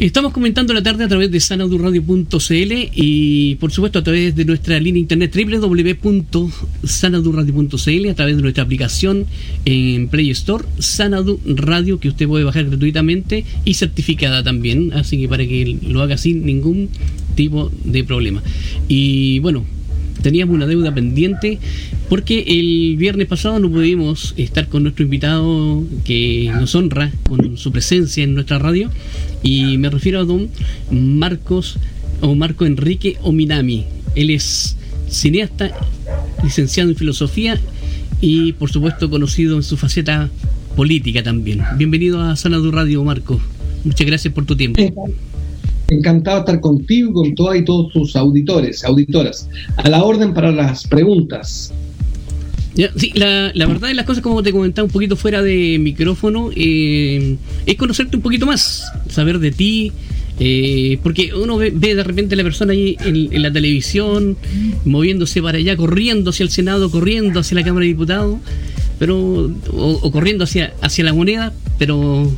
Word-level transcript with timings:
Estamos 0.00 0.32
comentando 0.32 0.72
la 0.72 0.82
tarde 0.82 1.04
a 1.04 1.08
través 1.08 1.30
de 1.30 1.38
sanadurradio.cl 1.40 2.72
y 2.94 3.56
por 3.56 3.70
supuesto 3.70 3.98
a 3.98 4.02
través 4.02 4.34
de 4.34 4.46
nuestra 4.46 4.80
línea 4.80 4.98
internet 4.98 5.36
www.sanadurradio.cl 5.36 8.08
a 8.08 8.14
través 8.14 8.36
de 8.36 8.42
nuestra 8.42 8.64
aplicación 8.64 9.26
en 9.66 10.08
Play 10.08 10.30
Store 10.30 10.64
Sanadu 10.78 11.38
Radio 11.44 12.00
que 12.00 12.08
usted 12.08 12.26
puede 12.26 12.44
bajar 12.44 12.64
gratuitamente 12.64 13.44
y 13.66 13.74
certificada 13.74 14.42
también, 14.42 14.94
así 14.94 15.18
que 15.18 15.28
para 15.28 15.46
que 15.46 15.76
lo 15.86 16.00
haga 16.00 16.16
sin 16.16 16.46
ningún 16.46 16.88
tipo 17.34 17.70
de 17.84 18.02
problema. 18.02 18.42
Y 18.88 19.40
bueno, 19.40 19.66
teníamos 20.20 20.54
una 20.54 20.66
deuda 20.66 20.94
pendiente 20.94 21.58
porque 22.08 22.44
el 22.46 22.96
viernes 22.96 23.26
pasado 23.26 23.58
no 23.58 23.70
pudimos 23.70 24.34
estar 24.36 24.68
con 24.68 24.82
nuestro 24.82 25.04
invitado 25.04 25.84
que 26.04 26.50
nos 26.54 26.74
honra 26.74 27.12
con 27.24 27.56
su 27.56 27.72
presencia 27.72 28.24
en 28.24 28.34
nuestra 28.34 28.58
radio 28.58 28.90
y 29.42 29.78
me 29.78 29.90
refiero 29.90 30.20
a 30.20 30.24
don 30.24 30.48
Marcos 30.90 31.78
o 32.20 32.34
Marco 32.34 32.66
Enrique 32.66 33.16
Ominami. 33.22 33.86
Él 34.14 34.30
es 34.30 34.76
cineasta, 35.08 35.72
licenciado 36.42 36.90
en 36.90 36.96
filosofía 36.96 37.60
y 38.20 38.52
por 38.52 38.70
supuesto 38.70 39.08
conocido 39.10 39.56
en 39.56 39.62
su 39.62 39.76
faceta 39.76 40.30
política 40.76 41.22
también. 41.22 41.62
Bienvenido 41.76 42.20
a 42.20 42.36
Sanadu 42.36 42.70
Radio, 42.70 43.02
Marco. 43.04 43.40
Muchas 43.84 44.06
gracias 44.06 44.34
por 44.34 44.44
tu 44.44 44.56
tiempo. 44.56 44.80
Encantado 45.90 46.36
de 46.36 46.40
estar 46.40 46.60
contigo, 46.60 47.12
con 47.12 47.34
todas 47.34 47.58
y 47.58 47.64
todos 47.64 47.92
tus 47.92 48.16
auditores, 48.16 48.84
auditoras. 48.84 49.48
A 49.76 49.88
la 49.88 50.02
orden 50.02 50.32
para 50.32 50.52
las 50.52 50.86
preguntas. 50.86 51.72
sí, 52.96 53.12
la, 53.14 53.52
verdad 53.54 53.88
de 53.88 53.94
las 53.94 54.06
cosas, 54.06 54.22
como 54.22 54.42
te 54.42 54.52
comentaba 54.52 54.86
un 54.86 54.92
poquito 54.92 55.16
fuera 55.16 55.42
de 55.42 55.78
micrófono, 55.78 56.50
eh, 56.54 57.36
es 57.66 57.74
conocerte 57.76 58.16
un 58.16 58.22
poquito 58.22 58.46
más, 58.46 58.84
saber 59.08 59.40
de 59.40 59.50
ti, 59.50 59.92
eh, 60.42 60.98
porque 61.02 61.34
uno 61.34 61.58
ve, 61.58 61.70
de 61.70 62.02
repente 62.02 62.34
a 62.34 62.38
la 62.38 62.42
persona 62.42 62.72
ahí 62.72 62.96
en, 63.04 63.42
la 63.42 63.52
televisión, 63.52 64.38
moviéndose 64.86 65.42
para 65.42 65.58
allá, 65.58 65.76
corriendo 65.76 66.30
hacia 66.30 66.44
el 66.44 66.50
Senado, 66.50 66.90
corriendo 66.90 67.40
hacia 67.40 67.56
la 67.56 67.62
Cámara 67.62 67.82
de 67.84 67.88
Diputados, 67.88 68.38
pero 68.98 69.50
o, 69.72 70.10
corriendo 70.10 70.44
hacia, 70.44 70.72
hacia 70.80 71.04
la 71.04 71.12
moneda, 71.12 71.52
pero 71.78 72.30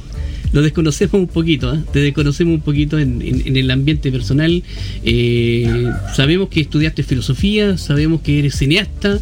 lo 0.52 0.62
desconocemos 0.62 1.14
un 1.14 1.28
poquito, 1.28 1.74
¿eh? 1.74 1.80
te 1.92 2.00
desconocemos 2.00 2.54
un 2.54 2.60
poquito 2.60 2.98
en, 2.98 3.22
el 3.22 3.70
ambiente 3.70 4.12
personal. 4.12 4.62
Eh, 5.02 5.90
sabemos 6.14 6.48
que 6.48 6.60
estudiaste 6.60 7.02
filosofía, 7.02 7.78
sabemos 7.78 8.20
que 8.20 8.38
eres 8.38 8.56
cineasta, 8.56 9.18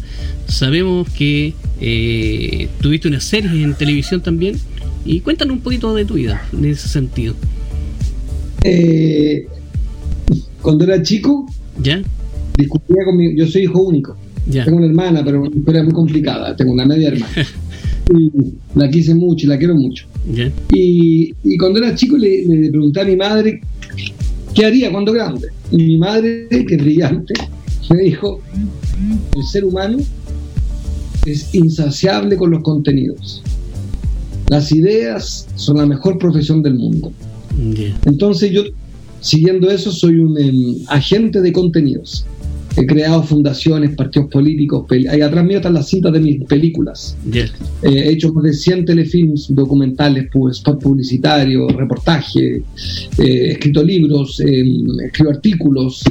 sabemos 0.47 1.09
que 1.09 1.53
eh, 1.79 2.67
tuviste 2.81 3.07
una 3.07 3.21
serie 3.21 3.63
en 3.63 3.73
televisión 3.75 4.21
también. 4.21 4.59
Y 5.05 5.21
cuéntanos 5.21 5.55
un 5.55 5.61
poquito 5.61 5.95
de 5.95 6.05
tu 6.05 6.15
vida 6.15 6.45
en 6.53 6.65
ese 6.65 6.87
sentido. 6.87 7.33
Eh, 8.63 9.47
cuando 10.61 10.83
era 10.83 11.01
chico, 11.01 11.51
¿Ya? 11.81 12.01
discutía 12.55 13.03
con 13.05 13.17
mi. 13.17 13.35
Yo 13.35 13.47
soy 13.47 13.63
hijo 13.63 13.81
único. 13.81 14.15
Tengo 14.51 14.77
una 14.77 14.87
hermana, 14.87 15.23
pero 15.23 15.41
una 15.41 15.55
historia 15.55 15.83
muy 15.83 15.93
complicada. 15.93 16.55
Tengo 16.55 16.73
una 16.73 16.85
media 16.85 17.09
hermana. 17.09 17.33
y 18.09 18.31
la 18.75 18.89
quise 18.89 19.15
mucho 19.15 19.45
y 19.45 19.49
la 19.49 19.57
quiero 19.57 19.75
mucho. 19.75 20.05
Y, 20.73 21.33
cuando 21.57 21.79
era 21.79 21.95
chico 21.95 22.17
le, 22.17 22.69
pregunté 22.69 23.01
a 23.01 23.05
mi 23.05 23.15
madre 23.15 23.61
qué 24.53 24.65
haría 24.65 24.91
cuando 24.91 25.13
grande. 25.13 25.47
Y 25.71 25.77
mi 25.77 25.97
madre, 25.97 26.47
que 26.49 26.75
es 26.75 26.81
brillante, 26.81 27.33
me 27.89 28.03
dijo, 28.03 28.41
el 29.35 29.43
ser 29.43 29.65
humano 29.65 29.97
es 31.25 31.53
insaciable 31.53 32.35
con 32.35 32.51
los 32.51 32.63
contenidos. 32.63 33.43
Las 34.49 34.71
ideas 34.71 35.47
son 35.55 35.77
la 35.77 35.85
mejor 35.85 36.17
profesión 36.17 36.61
del 36.61 36.75
mundo. 36.75 37.11
Entonces 38.05 38.51
yo, 38.51 38.63
siguiendo 39.21 39.69
eso, 39.69 39.91
soy 39.91 40.19
un 40.19 40.37
em, 40.37 40.75
agente 40.87 41.41
de 41.41 41.53
contenidos 41.53 42.25
he 42.77 42.85
creado 42.85 43.23
fundaciones, 43.23 43.95
partidos 43.95 44.29
políticos, 44.29 44.85
ahí 44.91 45.21
atrás 45.21 45.45
mío 45.45 45.57
están 45.57 45.73
las 45.73 45.87
cintas 45.87 46.13
de 46.13 46.19
mis 46.19 46.43
películas. 46.45 47.17
Eh, 47.33 47.49
he 47.83 48.09
hecho 48.11 48.33
más 48.33 48.43
de 48.43 48.53
100 48.53 48.85
telefilms, 48.85 49.53
documentales, 49.53 50.29
spot 50.51 50.81
publicitarios, 50.81 51.71
reportajes, 51.73 52.61
he 53.17 53.23
eh, 53.23 53.51
escrito 53.51 53.83
libros, 53.83 54.39
em, 54.39 54.85
escribo 55.05 55.31
artículos, 55.31 56.03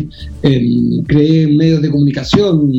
em, 0.43 1.03
creé 1.05 1.47
medios 1.47 1.83
de 1.83 1.91
comunicación, 1.91 2.73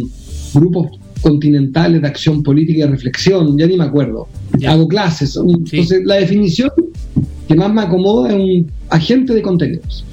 grupos 0.53 0.99
continentales 1.21 2.01
de 2.01 2.07
acción 2.07 2.43
política 2.43 2.85
y 2.85 2.89
reflexión, 2.89 3.57
ya 3.57 3.67
ni 3.67 3.77
me 3.77 3.83
acuerdo. 3.83 4.27
Hago 4.67 4.87
clases. 4.87 5.37
Entonces, 5.37 6.01
la 6.05 6.15
definición 6.15 6.71
que 7.47 7.55
más 7.55 7.71
me 7.73 7.81
acomoda 7.81 8.29
es 8.29 8.35
un 8.35 8.71
agente 8.89 9.33
de 9.33 9.41
contenidos. 9.41 10.05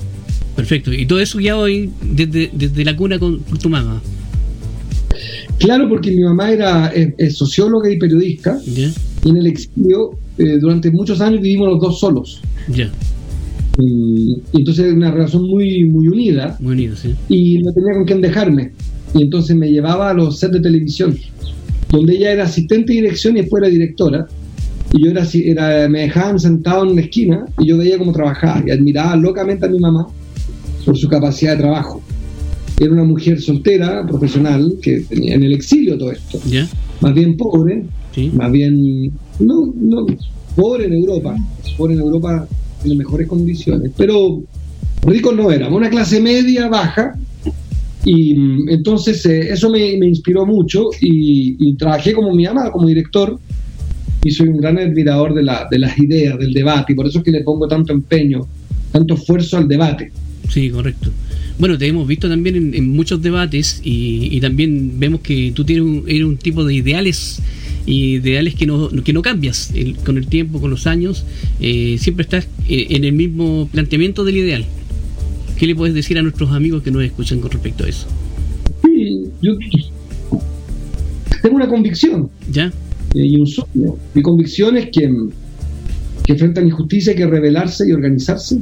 Perfecto. 0.59 0.93
Y 0.93 1.07
todo 1.07 1.21
eso 1.21 1.39
ya 1.39 1.57
hoy 1.57 1.89
desde, 2.03 2.85
la 2.85 2.97
cuna 2.97 3.17
con, 3.21 3.39
tu 3.63 3.69
mamá. 3.69 4.03
Claro, 5.61 5.89
porque 5.89 6.11
mi 6.11 6.25
mamá 6.25 6.51
era 6.51 6.93
socióloga 7.31 7.89
y 7.89 7.97
periodista. 7.97 8.61
Y 8.67 9.29
en 9.29 9.37
el 9.37 9.47
exilio, 9.47 10.19
eh, 10.37 10.59
durante 10.61 10.91
muchos 10.91 11.21
años 11.21 11.43
vivimos 11.43 11.69
los 11.69 11.81
dos 11.81 12.01
solos. 12.01 12.43
Ya. 12.75 12.91
Y, 13.79 14.43
entonces 14.53 14.93
una 14.93 15.13
relación 15.13 15.47
muy, 15.47 15.85
muy 15.85 16.09
unida. 16.09 16.57
Muy 16.59 16.73
unida, 16.73 16.97
sí. 16.97 17.15
Y 17.29 17.59
no 17.59 17.73
tenía 17.73 17.95
con 17.95 18.05
quién 18.05 18.21
dejarme. 18.21 18.73
Y 19.15 19.23
entonces 19.23 19.55
me 19.55 19.71
llevaba 19.71 20.11
a 20.11 20.15
los 20.15 20.41
sets 20.41 20.55
de 20.55 20.61
televisión, 20.61 21.17
donde 21.93 22.17
ella 22.17 22.33
era 22.33 22.45
asistente 22.47 22.95
de 22.95 23.03
dirección 23.03 23.37
y 23.37 23.43
después 23.43 23.63
era 23.63 23.71
directora. 23.71 24.27
Y 24.93 25.05
yo 25.05 25.13
era, 25.13 25.25
era, 25.33 25.89
me 25.89 26.01
dejaban 26.01 26.41
sentado 26.41 26.83
en 26.83 26.91
una 26.91 27.03
esquina 27.03 27.45
y 27.61 27.69
yo 27.69 27.79
veía 27.79 27.97
cómo 27.97 28.11
trabajaba 28.13 28.65
y 28.67 28.73
admiraba 28.73 29.15
locamente 29.15 29.65
a 29.65 29.69
mi 29.69 29.79
mamá 29.79 30.09
por 30.89 30.97
su 30.97 31.07
capacidad 31.07 31.53
de 31.53 31.59
trabajo. 31.59 32.01
Era 32.81 32.93
una 32.93 33.05
mujer 33.05 33.39
soltera, 33.43 34.07
profesional, 34.07 34.77
que 34.81 35.01
tenía 35.01 35.35
en 35.35 35.43
el 35.43 35.53
exilio 35.53 35.99
todo 35.99 36.13
esto. 36.13 36.41
Más 37.03 37.13
bien 37.13 37.37
pobre, 37.37 37.85
más 38.33 38.51
bien, 38.51 39.13
no, 39.39 39.71
no, 39.77 40.07
pobre 40.57 40.87
en 40.87 40.95
Europa, 40.95 41.37
pobre 41.77 41.93
en 41.93 42.01
Europa 42.01 42.49
en 42.87 42.97
mejores 42.97 43.29
condiciones, 43.29 43.93
pero 43.99 44.41
ricos 45.03 45.37
no 45.37 45.53
éramos, 45.53 45.77
una 45.77 45.91
clase 45.91 46.23
media, 46.23 46.69
baja, 46.69 47.19
y 48.07 48.35
mm, 48.35 48.71
entonces 48.71 49.27
eh, 49.27 49.53
eso 49.53 49.69
me, 49.69 49.91
inspiró 49.91 50.47
mucho 50.47 50.89
y, 51.03 51.75
trabajé 51.75 52.15
como 52.15 52.35
mi 52.35 52.47
ama, 52.47 52.73
como 52.73 52.89
director, 52.89 53.39
y 54.25 54.31
soy 54.31 54.49
un 54.49 54.57
gran 54.57 54.79
admirador 54.79 55.35
de, 55.35 55.43
la, 55.43 55.69
de 55.71 55.81
las 55.81 55.99
ideas, 55.99 56.39
del 56.39 56.55
debate, 56.55 56.95
y 56.95 56.97
por 56.97 57.07
eso 57.07 57.19
es 57.19 57.25
que 57.25 57.31
le 57.31 57.43
pongo 57.43 57.69
tanto 57.69 57.93
empeño, 57.93 58.47
tanto 58.91 59.13
esfuerzo 59.13 59.59
al 59.59 59.69
debate. 59.69 60.13
Sí, 60.49 60.71
correcto. 60.71 61.11
Bueno, 61.59 61.77
te 61.77 61.87
hemos 61.87 62.07
visto 62.07 62.29
también 62.29 62.75
en, 62.75 62.89
muchos 62.89 63.21
debates 63.21 63.81
y, 63.85 64.41
también 64.41 64.99
vemos 64.99 65.21
que 65.21 65.53
tú 65.55 65.65
tienes 65.65 65.85
un, 65.85 66.05
eres 66.07 66.25
un 66.25 66.37
tipo 66.37 66.65
de 66.65 66.75
ideales 66.75 67.43
ideales 67.87 68.55
que 68.55 68.67
no, 68.67 68.91
que 68.91 69.13
no 69.13 69.23
cambias 69.23 69.73
con 70.05 70.19
el 70.19 70.27
tiempo, 70.27 70.61
con 70.61 70.71
los 70.71 70.87
años, 70.87 71.25
eh, 71.61 71.97
siempre 71.99 72.25
estás 72.25 72.47
eh, 72.69 72.87
en 72.91 73.05
el 73.05 73.13
mismo 73.13 73.69
planteamiento 73.73 74.25
del 74.25 74.37
ideal. 74.37 74.65
¿Qué 75.59 75.67
le 75.67 75.75
puedes 75.75 75.95
decir 75.95 76.19
a 76.19 76.23
nuestros 76.23 76.53
amigos 76.53 76.83
que 76.83 76.91
nos 76.91 77.03
escuchan 77.03 77.41
con 77.41 77.51
respecto 77.51 77.85
a 77.85 77.89
eso? 77.89 78.07
Sí, 78.85 79.25
yo 79.43 79.57
tengo 81.43 81.57
una 81.57 81.69
convicción. 81.69 82.31
¿Ya? 82.51 82.67
Eh, 83.15 83.27
y 83.27 83.37
un 83.41 83.47
sueño. 83.47 83.97
Mi 84.15 84.23
convicción 84.23 84.77
es 84.77 84.91
que, 84.91 85.11
que 86.25 86.35
frente 86.37 86.61
a 86.61 86.63
la 86.63 86.69
injusticia 86.69 87.13
hay 87.13 87.17
que 87.17 87.27
rebelarse 87.27 87.89
y 87.89 87.93
organizarse 87.93 88.59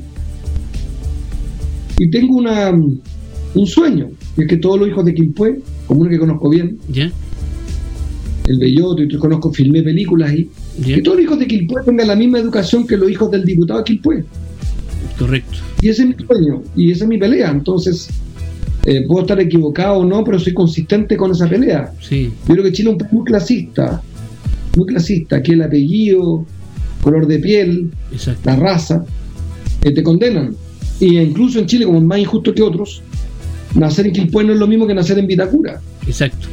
y 1.98 2.10
tengo 2.10 2.37
una, 2.37 2.70
un 2.70 3.66
sueño, 3.66 4.10
y 4.37 4.43
es 4.43 4.48
que 4.48 4.56
todos 4.56 4.78
los 4.78 4.88
hijos 4.88 5.04
de 5.04 5.14
Quilpué, 5.14 5.60
como 5.87 6.02
uno 6.02 6.10
que 6.10 6.19
conozco 6.19 6.50
bien, 6.50 6.78
el 8.46 8.58
Belloto, 8.58 9.02
y 9.02 9.16
conozco, 9.16 9.52
filmé 9.52 9.82
películas 9.82 10.32
y 10.34 10.48
que 10.82 11.02
todos 11.02 11.16
los 11.16 11.25
hijos 11.25 11.38
de 11.38 11.46
Quilpué 11.46 11.82
tengan 11.84 12.08
la 12.08 12.16
misma 12.16 12.38
educación 12.38 12.87
que 12.87 12.96
los 12.96 13.10
hijos 13.10 13.31
del 13.31 13.44
diputado 13.44 13.81
de 13.81 13.84
Quilpué. 13.84 14.25
Correcto. 15.19 15.58
Y 15.81 15.88
ese 15.88 16.02
es 16.02 16.08
mi 16.08 16.26
sueño, 16.26 16.62
y 16.76 16.93
esa 16.93 17.04
es 17.04 17.08
mi 17.08 17.19
pelea. 17.19 17.50
Entonces, 17.50 18.08
eh, 18.84 19.04
puedo 19.08 19.22
estar 19.22 19.40
equivocado 19.40 19.98
o 19.98 20.04
no, 20.04 20.22
pero 20.22 20.38
soy 20.38 20.52
consistente 20.52 21.16
con 21.16 21.31
esa 21.31 21.48
pelea. 21.48 21.93
Sí. 22.00 22.31
Yo 22.46 22.54
creo 22.54 22.64
que 22.64 22.72
Chile 22.72 22.90
es 22.90 22.93
un 22.93 22.98
país 22.98 23.12
muy 23.12 23.25
clasista, 23.25 24.02
muy 24.76 24.87
clasista, 24.87 25.43
que 25.43 25.52
el 25.52 25.62
apellido, 25.62 26.44
color 27.02 27.26
de 27.26 27.38
piel, 27.38 27.90
la 28.44 28.56
raza, 28.56 29.04
eh, 29.82 29.93
te 29.93 30.02
condenan 30.02 30.54
y 31.00 31.19
incluso 31.19 31.58
en 31.58 31.66
Chile, 31.66 31.84
como 31.84 31.98
es 31.98 32.04
más 32.04 32.19
injusto 32.19 32.54
que 32.54 32.62
otros, 32.62 33.02
nacer 33.75 34.06
en 34.06 34.12
Quilpué 34.12 34.44
no 34.44 34.52
es 34.52 34.58
lo 34.58 34.66
mismo 34.66 34.87
que 34.87 34.94
nacer 34.94 35.19
en 35.19 35.26
Vitacura. 35.26 35.81
Exacto. 36.06 36.48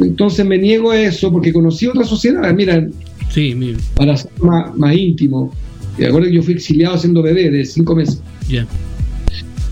entonces 0.00 0.46
me 0.46 0.58
niego 0.58 0.90
a 0.90 1.00
eso 1.00 1.30
porque 1.30 1.52
conocí 1.52 1.86
otra 1.86 2.04
sociedad. 2.04 2.52
Mira, 2.54 2.86
sí, 3.30 3.54
para 3.94 4.16
ser 4.16 4.30
más, 4.40 4.96
íntimo, 4.96 5.52
y 5.98 6.04
acuerdo 6.04 6.28
que 6.28 6.34
yo 6.34 6.42
fui 6.42 6.54
exiliado 6.54 6.96
siendo 6.96 7.22
bebé 7.22 7.50
de 7.50 7.64
cinco 7.64 7.94
meses. 7.94 8.20
Ya. 8.48 8.66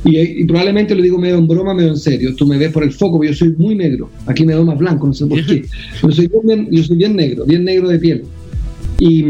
Y, 0.05 0.45
probablemente 0.45 0.95
lo 0.95 1.03
digo 1.03 1.19
medio 1.19 1.37
en 1.37 1.47
broma, 1.47 1.75
medio 1.75 1.91
en 1.91 1.97
serio. 1.97 2.35
Tú 2.35 2.47
me 2.47 2.57
ves 2.57 2.73
por 2.73 2.83
el 2.83 2.93
foco, 2.93 3.17
porque 3.17 3.33
yo 3.33 3.37
soy 3.37 3.55
muy 3.59 3.75
negro. 3.75 4.11
Aquí 4.27 4.45
me 4.45 4.55
veo 4.55 4.65
más 4.65 4.79
blanco, 4.79 5.07
no 5.07 5.13
sé 5.13 5.27
por 5.27 5.45
qué. 5.45 5.65
Yo 6.03 6.11
soy 6.11 6.31
bien, 6.43 6.69
yo 6.71 6.83
soy 6.83 6.97
bien 6.97 7.15
negro, 7.17 7.45
bien 7.45 7.65
negro 7.65 7.89
de 7.89 7.99
piel. 7.99 8.23
Y, 8.99 9.25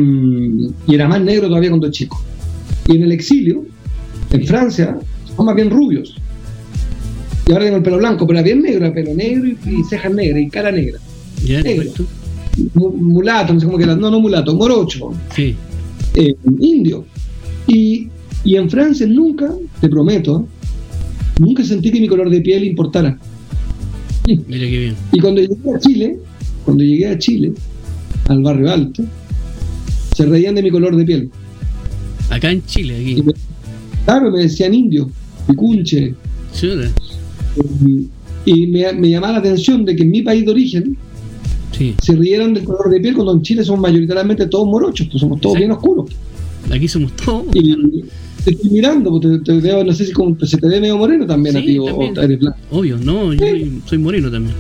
y, 0.86 0.94
era 0.94 1.08
más 1.08 1.20
negro 1.20 1.48
todavía 1.48 1.70
cuando 1.70 1.90
chico. 1.90 2.22
Y 2.86 2.96
en 2.96 3.02
el 3.02 3.12
exilio, 3.12 3.64
en 4.30 4.46
Francia, 4.46 4.98
son 5.36 5.46
más 5.46 5.54
bien 5.54 5.70
rubios. 5.70 6.16
Y 7.46 7.52
ahora 7.52 7.64
tengo 7.64 7.78
el 7.78 7.82
pelo 7.82 7.98
blanco, 7.98 8.26
pero 8.26 8.38
era 8.38 8.44
bien 8.44 8.62
negro, 8.62 8.92
pelo 8.92 9.14
negro 9.14 9.48
y, 9.48 9.84
cejas 9.88 10.12
negras 10.12 10.40
y 10.42 10.48
cara 10.48 10.70
negra. 10.70 10.98
negro. 11.42 11.90
Mulato, 12.74 13.54
no 13.54 13.60
sé 13.60 13.66
cómo 13.66 13.78
que 13.78 13.84
era. 13.84 13.96
No, 13.96 14.10
no 14.10 14.20
mulato, 14.20 14.54
morocho. 14.54 15.12
Sí. 15.34 15.56
Eh, 16.14 16.34
indio. 16.60 17.04
Y, 17.66 18.08
y 18.44 18.56
en 18.56 18.70
Francia 18.70 19.06
nunca, 19.06 19.52
te 19.80 19.88
prometo, 19.88 20.46
nunca 21.38 21.64
sentí 21.64 21.90
que 21.90 22.00
mi 22.00 22.08
color 22.08 22.30
de 22.30 22.40
piel 22.40 22.64
importara. 22.64 23.18
Mira 24.26 24.44
qué 24.48 24.78
bien. 24.78 24.96
Y 25.12 25.20
cuando 25.20 25.40
llegué 25.40 25.74
a 25.74 25.78
Chile, 25.78 26.18
cuando 26.64 26.84
llegué 26.84 27.08
a 27.08 27.18
Chile, 27.18 27.52
al 28.28 28.42
barrio 28.42 28.70
alto, 28.70 29.02
se 30.14 30.26
reían 30.26 30.54
de 30.54 30.62
mi 30.62 30.70
color 30.70 30.94
de 30.96 31.04
piel. 31.04 31.30
Acá 32.28 32.50
en 32.52 32.64
Chile, 32.66 32.94
aquí. 32.94 33.24
Claro, 34.10 34.30
me 34.30 34.40
decían 34.40 34.74
indio, 34.74 35.08
picunche. 35.46 36.14
Y, 38.44 38.66
me, 38.66 38.92
me, 38.92 39.10
llamaba 39.10 39.34
la 39.34 39.38
atención 39.38 39.84
de 39.84 39.94
que 39.94 40.02
en 40.02 40.10
mi 40.10 40.22
país 40.22 40.44
de 40.44 40.50
origen 40.50 40.96
se 42.02 42.16
rieran 42.16 42.52
del 42.52 42.64
color 42.64 42.90
de 42.90 43.00
piel 43.00 43.14
cuando 43.14 43.34
en 43.34 43.42
Chile 43.42 43.64
somos 43.64 43.80
mayoritariamente 43.80 44.46
todos 44.46 44.66
morochos, 44.66 45.06
pues 45.10 45.20
somos 45.20 45.40
todos 45.40 45.56
bien 45.56 45.70
oscuros. 45.70 46.10
Aquí 46.70 46.88
somos 46.88 47.14
todos. 47.16 47.44
Y, 47.54 48.02
te 48.44 48.52
estoy 48.52 48.70
mirando, 48.70 49.10
porque 49.10 49.38
te, 49.44 49.60
veo, 49.60 49.84
no 49.84 49.92
sé 49.92 50.06
si 50.06 50.12
como, 50.12 50.36
se 50.44 50.56
te 50.56 50.66
ve 50.66 50.80
medio 50.80 50.96
moreno 50.96 51.26
también 51.26 51.56
a 51.58 51.60
ti, 51.60 51.78
o, 51.78 52.02
eres 52.02 52.38
blanco. 52.38 52.58
Obvio, 52.70 52.96
no, 52.98 53.32
yo 53.34 53.46
soy 53.86 53.98
moreno 53.98 54.30
también. 54.30 54.54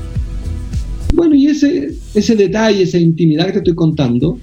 Bueno, 1.14 1.34
y 1.34 1.46
ese, 1.46 1.94
ese 2.14 2.36
detalle, 2.36 2.82
esa 2.82 2.98
intimidad 2.98 3.46
que 3.46 3.52
te 3.52 3.58
estoy 3.58 3.74
contando, 3.74 4.38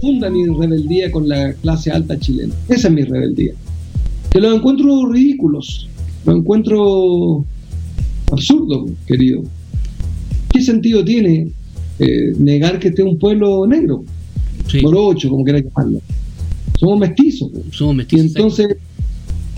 funda 0.00 0.28
mi 0.28 0.46
rebeldía 0.46 1.10
con 1.10 1.28
la 1.28 1.54
clase 1.54 1.90
alta 1.90 2.18
chilena. 2.18 2.52
Esa 2.68 2.88
es 2.88 2.94
mi 2.94 3.02
rebeldía. 3.02 3.54
Que 4.34 4.40
lo 4.40 4.52
encuentro 4.52 5.06
ridículos, 5.12 5.88
lo 6.26 6.36
encuentro 6.36 7.44
absurdo, 8.32 8.86
querido. 9.06 9.44
¿Qué 10.50 10.60
sentido 10.60 11.04
tiene 11.04 11.52
eh, 12.00 12.32
negar 12.36 12.80
que 12.80 12.88
esté 12.88 13.04
un 13.04 13.16
pueblo 13.16 13.64
negro? 13.64 14.04
Morocho, 14.82 15.30
como 15.30 15.44
quieras 15.44 15.62
llamarlo. 15.62 16.00
Somos 16.80 16.98
mestizos. 16.98 17.52
Somos 17.70 17.94
mestizos. 17.94 18.24
Y 18.24 18.26
entonces 18.26 18.76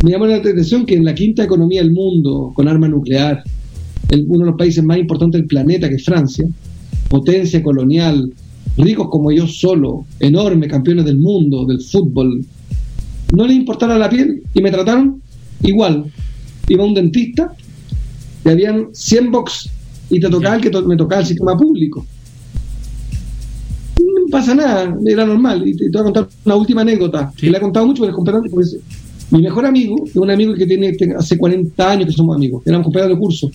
me 0.04 0.10
llama 0.10 0.26
la 0.26 0.36
atención 0.36 0.84
que 0.84 0.96
en 0.96 1.06
la 1.06 1.14
quinta 1.14 1.44
economía 1.44 1.80
del 1.80 1.92
mundo, 1.92 2.52
con 2.54 2.68
arma 2.68 2.86
nuclear, 2.86 3.42
uno 4.28 4.40
de 4.40 4.50
los 4.50 4.58
países 4.58 4.84
más 4.84 4.98
importantes 4.98 5.40
del 5.40 5.48
planeta, 5.48 5.88
que 5.88 5.94
es 5.94 6.04
Francia, 6.04 6.46
potencia 7.08 7.62
colonial, 7.62 8.30
ricos 8.76 9.08
como 9.08 9.32
yo 9.32 9.46
solo, 9.46 10.04
enormes 10.20 10.68
campeones 10.68 11.06
del 11.06 11.16
mundo, 11.16 11.64
del 11.64 11.80
fútbol, 11.80 12.44
no 13.32 13.46
les 13.46 13.56
importara 13.56 13.98
la 13.98 14.08
piel 14.08 14.42
y 14.54 14.60
me 14.60 14.70
trataron 14.70 15.20
igual. 15.62 16.04
Iba 16.68 16.84
a 16.84 16.86
un 16.86 16.94
dentista 16.94 17.52
y 18.44 18.48
habían 18.48 18.88
100 18.92 19.30
box 19.30 19.70
y 20.10 20.20
te 20.20 20.28
tocaba 20.28 20.56
el 20.56 20.62
que 20.62 20.70
me 20.82 20.96
tocaba 20.96 21.20
el 21.20 21.26
sistema 21.26 21.56
público 21.56 22.06
pasa 24.30 24.54
nada, 24.54 24.96
era 25.06 25.26
normal. 25.26 25.66
Y 25.66 25.76
te, 25.76 25.88
voy 25.90 26.00
a 26.00 26.04
contar 26.04 26.28
una 26.44 26.56
última 26.56 26.82
anécdota, 26.82 27.32
que 27.36 27.50
le 27.50 27.58
he 27.58 27.60
contado 27.60 27.86
mucho, 27.86 28.02
pero 28.02 28.42
es 28.60 28.76
mi 29.30 29.42
mejor 29.42 29.66
amigo, 29.66 29.96
es 30.06 30.16
un 30.16 30.30
amigo 30.30 30.54
que 30.54 30.66
tiene 30.66 30.94
hace 31.16 31.36
40 31.36 31.90
años 31.90 32.06
que 32.06 32.12
somos 32.12 32.36
amigos, 32.36 32.62
éramos 32.64 32.84
compañeros 32.84 33.16
de 33.16 33.20
curso, 33.20 33.50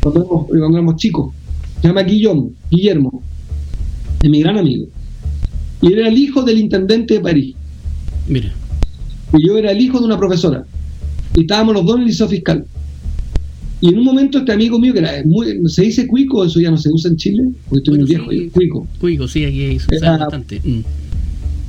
cuando, 0.00 0.46
éramos, 0.54 0.96
chicos, 0.96 1.32
se 1.80 1.88
llama 1.88 2.02
Guillaume, 2.02 2.50
Guillermo, 2.70 3.22
es 4.22 4.30
mi 4.30 4.40
gran 4.40 4.58
amigo. 4.58 4.86
Y 5.82 5.86
él 5.88 5.98
era 6.00 6.08
el 6.08 6.18
hijo 6.18 6.42
del 6.42 6.58
intendente 6.58 7.14
de 7.14 7.20
París. 7.20 7.56
Mira. 8.28 8.52
Y 9.36 9.46
yo 9.46 9.58
era 9.58 9.70
el 9.70 9.80
hijo 9.80 9.98
de 9.98 10.06
una 10.06 10.18
profesora. 10.18 10.64
Y 11.36 11.42
estábamos 11.42 11.74
los 11.74 11.86
dos 11.86 11.96
en 11.96 12.02
el 12.02 12.08
liceo 12.08 12.28
fiscal. 12.28 12.64
Y 13.80 13.88
en 13.88 13.98
un 13.98 14.04
momento 14.04 14.38
este 14.38 14.52
amigo 14.52 14.78
mío, 14.78 14.92
que 14.92 14.98
era 14.98 15.22
muy, 15.24 15.58
¿se 15.68 15.82
dice 15.82 16.06
cuico? 16.06 16.44
Eso 16.44 16.60
ya 16.60 16.70
no 16.70 16.76
se 16.76 16.90
usa 16.90 17.10
en 17.10 17.16
Chile, 17.16 17.50
porque 17.68 17.78
estoy 17.78 17.98
muy 17.98 18.06
viejo, 18.06 18.50
cuico. 18.52 18.86
Cuico, 19.00 19.26
sí, 19.26 19.44
aquí 19.44 19.78
se 19.78 19.96
usa 19.96 20.18
bastante. 20.18 20.60
Mm. 20.62 20.80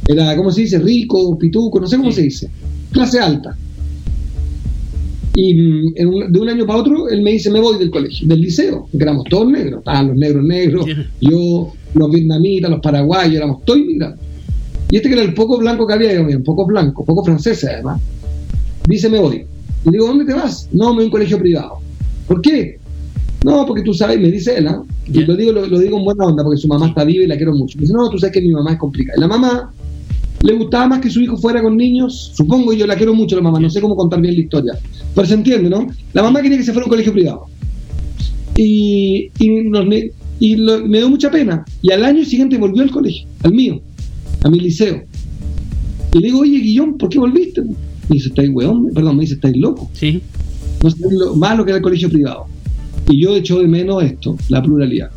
Era, 0.08 0.36
¿cómo 0.36 0.52
se 0.52 0.62
dice? 0.62 0.80
Rico, 0.80 1.38
pituco, 1.38 1.80
no 1.80 1.88
sé 1.88 1.98
cómo 1.98 2.12
se 2.12 2.24
dice. 2.24 2.50
Clase 2.92 3.20
alta. 3.20 3.56
Y 5.36 5.54
mm, 5.54 6.32
de 6.32 6.40
un 6.40 6.50
año 6.50 6.66
para 6.66 6.80
otro, 6.80 7.08
él 7.08 7.22
me 7.22 7.32
dice, 7.32 7.50
me 7.50 7.62
voy 7.62 7.80
del 7.80 7.90
colegio, 7.90 8.28
del 8.28 8.42
liceo, 8.42 8.88
porque 8.92 9.04
éramos 9.04 9.24
todos 9.30 9.50
negros, 9.50 9.80
estaban 9.80 10.10
los 10.10 10.18
negros 10.18 10.44
negros, 10.44 10.86
yo, 11.22 11.74
los 11.94 12.12
vietnamitas, 12.12 12.70
los 12.70 12.82
paraguayos, 12.82 13.36
éramos 13.36 13.64
todos 13.64 13.80
inmigrantes. 13.80 14.21
Y 14.92 14.98
este 14.98 15.10
que 15.10 15.16
era 15.16 15.24
el 15.24 15.34
poco 15.34 15.58
blanco 15.58 15.88
que 15.88 15.94
había, 15.94 16.22
un 16.22 16.44
poco 16.44 16.66
blanco, 16.68 17.04
poco 17.04 17.24
francés 17.24 17.64
además, 17.64 18.00
dice, 18.88 19.10
me 19.10 19.20
voy. 19.20 19.46
Y 19.86 19.90
digo, 19.90 20.06
¿dónde 20.06 20.26
te 20.26 20.34
vas? 20.34 20.68
No, 20.74 20.90
me 20.90 20.96
voy 20.96 21.04
a 21.04 21.06
un 21.06 21.12
colegio 21.12 21.40
privado. 21.40 21.80
¿Por 22.28 22.42
qué? 22.42 22.78
No, 23.44 23.66
porque 23.66 23.82
tú 23.82 23.94
sabes, 23.94 24.20
me 24.20 24.30
dice 24.30 24.58
él, 24.58 24.68
¿ah? 24.68 24.84
y 25.08 25.26
lo 25.26 25.36
digo, 25.36 25.52
lo, 25.52 25.80
digo 25.80 25.98
en 25.98 26.04
buena 26.06 26.26
onda, 26.26 26.44
porque 26.44 26.60
su 26.62 26.68
mamá 26.68 26.90
está 26.90 27.04
viva 27.04 27.24
y 27.24 27.28
la 27.28 27.38
quiero 27.38 27.54
mucho. 27.54 27.78
Me 27.78 27.82
dice, 27.82 27.94
no, 27.94 28.10
tú 28.10 28.20
sabes 28.20 28.34
que 28.34 28.42
mi 28.42 28.52
mamá 28.52 28.74
es 28.74 28.78
complicada. 28.78 29.18
Y 29.18 29.22
la 29.22 29.28
mamá 29.28 29.72
le 30.44 30.54
gustaba 30.54 30.88
más 30.88 31.00
que 31.00 31.10
su 31.10 31.22
hijo 31.22 31.38
fuera 31.38 31.62
con 31.62 31.78
niños, 31.78 32.32
supongo 32.36 32.74
yo 32.74 32.86
la 32.86 32.96
quiero 32.96 33.14
mucho 33.14 33.36
la 33.36 33.44
mamá, 33.44 33.60
no 33.60 33.70
sé 33.70 33.80
cómo 33.80 33.96
contar 33.96 34.22
bien 34.22 34.36
la 34.36 34.42
historia, 34.42 34.74
pero 35.14 35.28
se 35.28 35.36
entiende, 35.36 35.70
¿no? 35.70 35.88
La 36.14 36.24
mamá 36.24 36.42
quería 36.42 36.58
que 36.58 36.64
se 36.64 36.74
fuera 36.74 36.84
a 36.84 36.88
un 36.88 36.92
colegio 36.92 37.14
privado. 37.14 37.46
Y, 38.58 39.32
y, 39.40 39.50
me 39.50 40.98
dio 40.98 41.10
mucha 41.10 41.32
pena. 41.32 41.64
Y 41.82 41.92
al 41.92 42.04
año 42.04 42.26
siguiente 42.26 42.58
volvió 42.58 42.84
al 42.84 42.92
colegio, 42.92 43.28
al 43.44 43.54
mío, 43.54 43.82
a 44.44 44.50
mi 44.50 44.60
liceo. 44.60 45.04
Y 46.14 46.20
le 46.20 46.28
digo, 46.28 46.40
oye, 46.40 46.60
Guillón, 46.60 46.98
¿por 46.98 47.10
qué 47.10 47.20
volviste? 47.20 47.62
Me 47.62 48.16
dice, 48.16 48.30
estáis 48.30 48.50
weón, 48.54 48.88
perdón, 48.94 49.16
me 49.16 49.22
dice, 49.22 49.36
estáis 49.36 49.58
loco. 49.58 49.90
Sí 49.94 50.22
no 50.84 50.90
sé 50.90 50.98
lo 51.12 51.36
malo 51.36 51.64
que 51.64 51.72
era 51.72 51.78
el 51.78 51.84
colegio 51.84 52.10
privado. 52.10 52.46
Y 53.10 53.22
yo 53.22 53.36
echo 53.36 53.60
de 53.60 53.68
menos 53.68 54.04
esto, 54.04 54.38
la 54.50 54.62
pluralidad. 54.62 55.10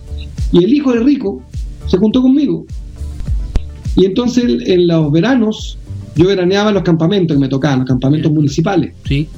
Y 0.53 0.65
el 0.65 0.73
hijo 0.73 0.93
de 0.93 1.01
rico 1.01 1.43
se 1.87 1.97
juntó 1.97 2.23
conmigo. 2.23 2.67
Y 3.97 4.05
entonces 4.05 4.45
en 4.67 4.87
los 4.87 5.11
veranos 5.13 5.79
yo 6.17 6.27
veraneaba 6.27 6.71
en 6.71 6.75
los 6.75 6.85
campamentos 6.85 7.37
que 7.37 7.41
me 7.41 7.49
tocaban, 7.49 7.81
los 7.81 7.89
campamentos 7.89 8.33
municipales. 8.33 8.95
Sí. 9.05 9.29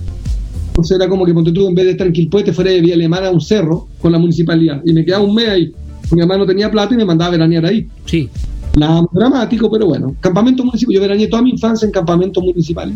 Entonces 0.69 0.97
era 0.99 1.09
como 1.09 1.25
que 1.25 1.33
ponte 1.33 1.53
tú, 1.53 1.67
en 1.69 1.75
vez 1.75 1.87
de 1.87 1.91
estar 1.93 2.07
en 2.07 2.13
Quilpuete, 2.13 2.53
fuera 2.53 2.71
de 2.71 2.81
Vía 2.81 2.95
Alemana 2.95 3.29
a 3.29 3.31
un 3.31 3.41
cerro 3.41 3.89
con 4.01 4.13
la 4.13 4.19
municipalidad. 4.19 4.83
Y 4.85 4.93
me 4.93 5.05
quedaba 5.05 5.25
un 5.25 5.35
mes 5.35 5.49
ahí. 5.49 5.73
Porque 6.03 6.17
mi 6.17 6.21
mamá 6.21 6.37
no 6.37 6.47
tenía 6.47 6.71
plata 6.71 6.95
y 6.95 6.97
me 6.97 7.05
mandaba 7.05 7.29
a 7.29 7.33
veranear 7.33 7.67
ahí. 7.67 7.87
Sí. 8.05 8.29
Nada 8.77 9.03
dramático, 9.11 9.69
pero 9.71 9.87
bueno. 9.87 10.15
Campamento 10.21 10.65
municipal. 10.65 10.95
Yo 10.95 11.01
veraneé 11.01 11.27
toda 11.27 11.43
mi 11.43 11.51
infancia 11.51 11.85
en 11.85 11.93
campamentos 11.93 12.43
municipales. 12.45 12.95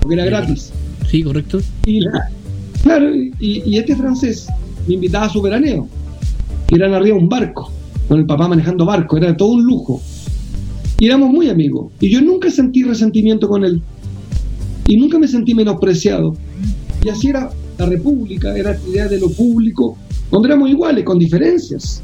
Porque 0.00 0.14
era 0.14 0.26
gratis. 0.26 0.72
Sí, 1.08 1.22
correcto. 1.22 1.60
Y 1.86 2.00
la, 2.00 2.28
Claro, 2.86 3.10
y, 3.40 3.76
este 3.76 3.96
francés 3.96 4.46
me 4.86 4.94
invitaba 4.94 5.26
a 5.26 5.28
su 5.28 5.42
veraneo, 5.42 5.88
que 6.68 6.76
eran 6.76 6.94
arriba 6.94 7.16
un 7.16 7.28
barco, 7.28 7.72
con 8.06 8.20
el 8.20 8.26
papá 8.26 8.46
manejando 8.46 8.86
barco, 8.86 9.16
era 9.16 9.36
todo 9.36 9.54
un 9.54 9.64
lujo. 9.64 10.00
Y 11.00 11.06
éramos 11.06 11.30
muy 11.30 11.50
amigos. 11.50 11.92
Y 12.00 12.10
yo 12.10 12.22
nunca 12.22 12.48
sentí 12.48 12.84
resentimiento 12.84 13.48
con 13.48 13.64
él. 13.64 13.82
Y 14.86 14.98
nunca 14.98 15.18
me 15.18 15.26
sentí 15.26 15.52
menospreciado. 15.52 16.36
Y 17.04 17.08
así 17.08 17.30
era 17.30 17.50
la 17.76 17.86
república, 17.86 18.56
era 18.56 18.72
la 18.72 18.88
idea 18.88 19.08
de 19.08 19.18
lo 19.18 19.30
público, 19.30 19.98
donde 20.30 20.46
éramos 20.46 20.70
iguales, 20.70 21.04
con 21.04 21.18
diferencias. 21.18 22.02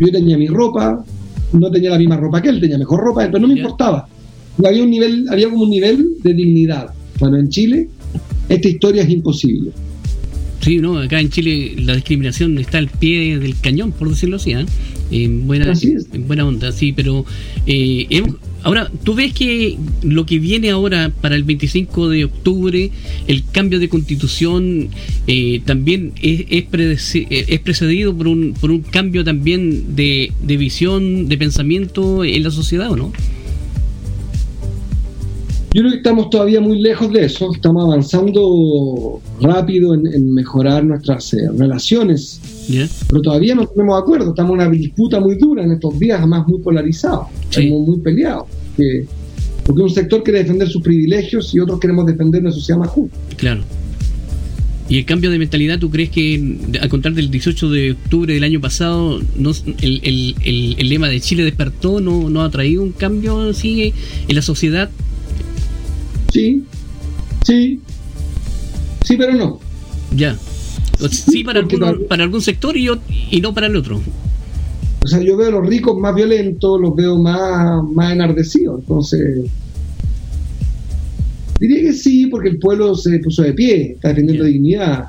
Yo 0.00 0.10
tenía 0.10 0.38
mi 0.38 0.46
ropa, 0.46 1.04
no 1.52 1.70
tenía 1.70 1.90
la 1.90 1.98
misma 1.98 2.16
ropa 2.16 2.42
que 2.42 2.48
él, 2.48 2.60
tenía 2.60 2.78
mejor 2.78 3.00
ropa, 3.00 3.26
pero 3.26 3.38
no 3.38 3.48
me 3.48 3.54
importaba. 3.54 4.08
había 4.64 4.82
un 4.82 4.90
nivel, 4.90 5.26
había 5.30 5.48
como 5.48 5.62
un 5.62 5.70
nivel 5.70 6.06
de 6.22 6.34
dignidad. 6.34 6.90
Bueno, 7.18 7.38
en 7.38 7.48
Chile, 7.48 7.88
esta 8.48 8.68
historia 8.68 9.02
es 9.02 9.10
imposible. 9.10 9.72
Sí, 10.60 10.78
no, 10.78 10.98
acá 10.98 11.20
en 11.20 11.30
Chile 11.30 11.74
la 11.78 11.94
discriminación 11.94 12.58
está 12.58 12.78
al 12.78 12.88
pie 12.88 13.38
del 13.38 13.58
cañón, 13.60 13.92
por 13.92 14.08
decirlo 14.08 14.36
así, 14.36 14.52
¿eh? 14.52 14.66
En, 15.10 15.46
buena, 15.46 15.72
en 16.12 16.26
buena 16.26 16.46
onda, 16.46 16.72
sí, 16.72 16.92
pero 16.92 17.24
eh, 17.66 18.22
ahora, 18.62 18.90
¿tú 19.04 19.14
ves 19.14 19.32
que 19.32 19.78
lo 20.02 20.26
que 20.26 20.38
viene 20.38 20.70
ahora 20.70 21.10
para 21.20 21.36
el 21.36 21.44
25 21.44 22.08
de 22.08 22.24
octubre, 22.24 22.90
el 23.26 23.44
cambio 23.50 23.78
de 23.78 23.88
constitución, 23.88 24.88
eh, 25.26 25.60
también 25.64 26.12
es, 26.20 26.44
es, 26.48 27.60
precedido 27.60 28.16
por 28.16 28.28
un, 28.28 28.54
por 28.60 28.70
un 28.70 28.80
cambio 28.80 29.24
también 29.24 29.96
de, 29.96 30.32
visión, 30.42 31.28
de 31.28 31.38
pensamiento 31.38 32.24
en 32.24 32.42
la 32.42 32.50
sociedad, 32.50 32.90
¿o 32.90 32.96
no? 32.96 33.12
Yo 35.74 35.82
creo 35.82 35.90
que 35.90 35.98
estamos 35.98 36.30
todavía 36.30 36.60
muy 36.62 36.80
lejos 36.80 37.12
de 37.12 37.26
eso, 37.26 37.52
estamos 37.52 37.84
avanzando 37.84 39.20
rápido 39.40 39.94
en, 39.94 40.32
mejorar 40.32 40.82
nuestras 40.82 41.34
eh, 41.34 41.46
relaciones, 41.58 42.40
pero 43.06 43.20
todavía 43.20 43.54
no 43.54 43.66
tenemos 43.66 44.00
acuerdo, 44.00 44.30
estamos 44.30 44.52
en 44.52 44.60
una 44.60 44.70
disputa 44.70 45.20
muy 45.20 45.36
dura 45.36 45.62
en 45.62 45.72
estos 45.72 45.98
días, 45.98 46.18
además 46.18 46.48
muy 46.48 46.60
polarizado, 46.60 47.28
estamos 47.50 47.86
muy 47.86 47.98
peleados, 47.98 48.46
porque 49.66 49.82
un 49.82 49.90
sector 49.90 50.22
quiere 50.22 50.38
defender 50.38 50.68
sus 50.68 50.80
privilegios 50.82 51.54
y 51.54 51.60
otros 51.60 51.78
queremos 51.78 52.06
defender 52.06 52.40
una 52.40 52.52
sociedad 52.52 52.78
más 52.78 52.88
justa. 52.88 53.16
Claro. 53.36 53.60
¿Y 54.88 54.96
el 54.96 55.04
cambio 55.04 55.30
de 55.30 55.38
mentalidad, 55.38 55.78
tú 55.78 55.90
crees 55.90 56.08
que, 56.08 56.56
a 56.80 56.88
contar 56.88 57.12
del 57.12 57.30
18 57.30 57.70
de 57.70 57.92
octubre 57.92 58.32
del 58.32 58.42
año 58.42 58.58
pasado, 58.58 59.20
no, 59.36 59.52
el, 59.82 60.00
el, 60.02 60.76
el, 60.78 60.88
lema 60.88 61.10
de 61.10 61.20
Chile 61.20 61.44
despertó, 61.44 62.00
no, 62.00 62.30
no 62.30 62.42
ha 62.42 62.50
traído 62.50 62.82
un 62.82 62.92
cambio 62.92 63.52
sigue 63.52 63.92
en 64.26 64.34
la 64.34 64.40
sociedad? 64.40 64.88
Sí, 66.32 66.64
sí, 67.44 67.80
sí, 69.04 69.16
pero 69.16 69.34
no. 69.34 69.60
Ya. 70.14 70.36
Sí, 71.10 71.44
para, 71.44 71.66
para 72.08 72.24
algún 72.24 72.42
sector 72.42 72.76
y, 72.76 72.88
y 73.30 73.40
no 73.40 73.54
para 73.54 73.68
el 73.68 73.76
otro. 73.76 74.00
O 75.02 75.06
sea, 75.06 75.20
yo 75.22 75.36
veo 75.36 75.48
a 75.48 75.52
los 75.52 75.66
ricos 75.66 75.96
más 75.98 76.14
violentos, 76.14 76.80
los 76.80 76.94
veo 76.94 77.16
más, 77.16 77.84
más 77.92 78.12
enardecidos. 78.12 78.80
Entonces, 78.80 79.48
diría 81.60 81.82
que 81.82 81.92
sí, 81.92 82.26
porque 82.26 82.48
el 82.48 82.58
pueblo 82.58 82.94
se 82.94 83.18
puso 83.20 83.42
de 83.42 83.52
pie, 83.52 83.92
está 83.92 84.08
defendiendo 84.08 84.44
dignidad. 84.44 85.04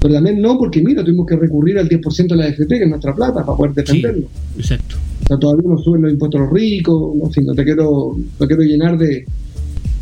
Pero 0.00 0.14
también 0.14 0.40
no, 0.40 0.56
porque 0.56 0.80
mira, 0.80 1.04
tuvimos 1.04 1.26
que 1.26 1.36
recurrir 1.36 1.78
al 1.78 1.88
10% 1.88 2.28
de 2.28 2.36
la 2.36 2.44
AFP, 2.44 2.68
que 2.68 2.84
es 2.84 2.88
nuestra 2.88 3.14
plata, 3.14 3.44
para 3.44 3.56
poder 3.56 3.74
defenderlo. 3.74 4.28
exacto. 4.56 4.96
O 5.24 5.26
sea, 5.26 5.36
todavía 5.36 5.68
no 5.68 5.78
suben 5.78 6.02
los 6.02 6.12
impuestos 6.12 6.40
a 6.40 6.44
los 6.44 6.52
ricos, 6.52 7.16
en 7.22 7.32
fin, 7.32 7.44
no 7.44 7.54
te 7.54 7.64
quiero, 7.64 8.16
no 8.38 8.46
quiero 8.46 8.62
llenar 8.62 8.96
de, 8.96 9.26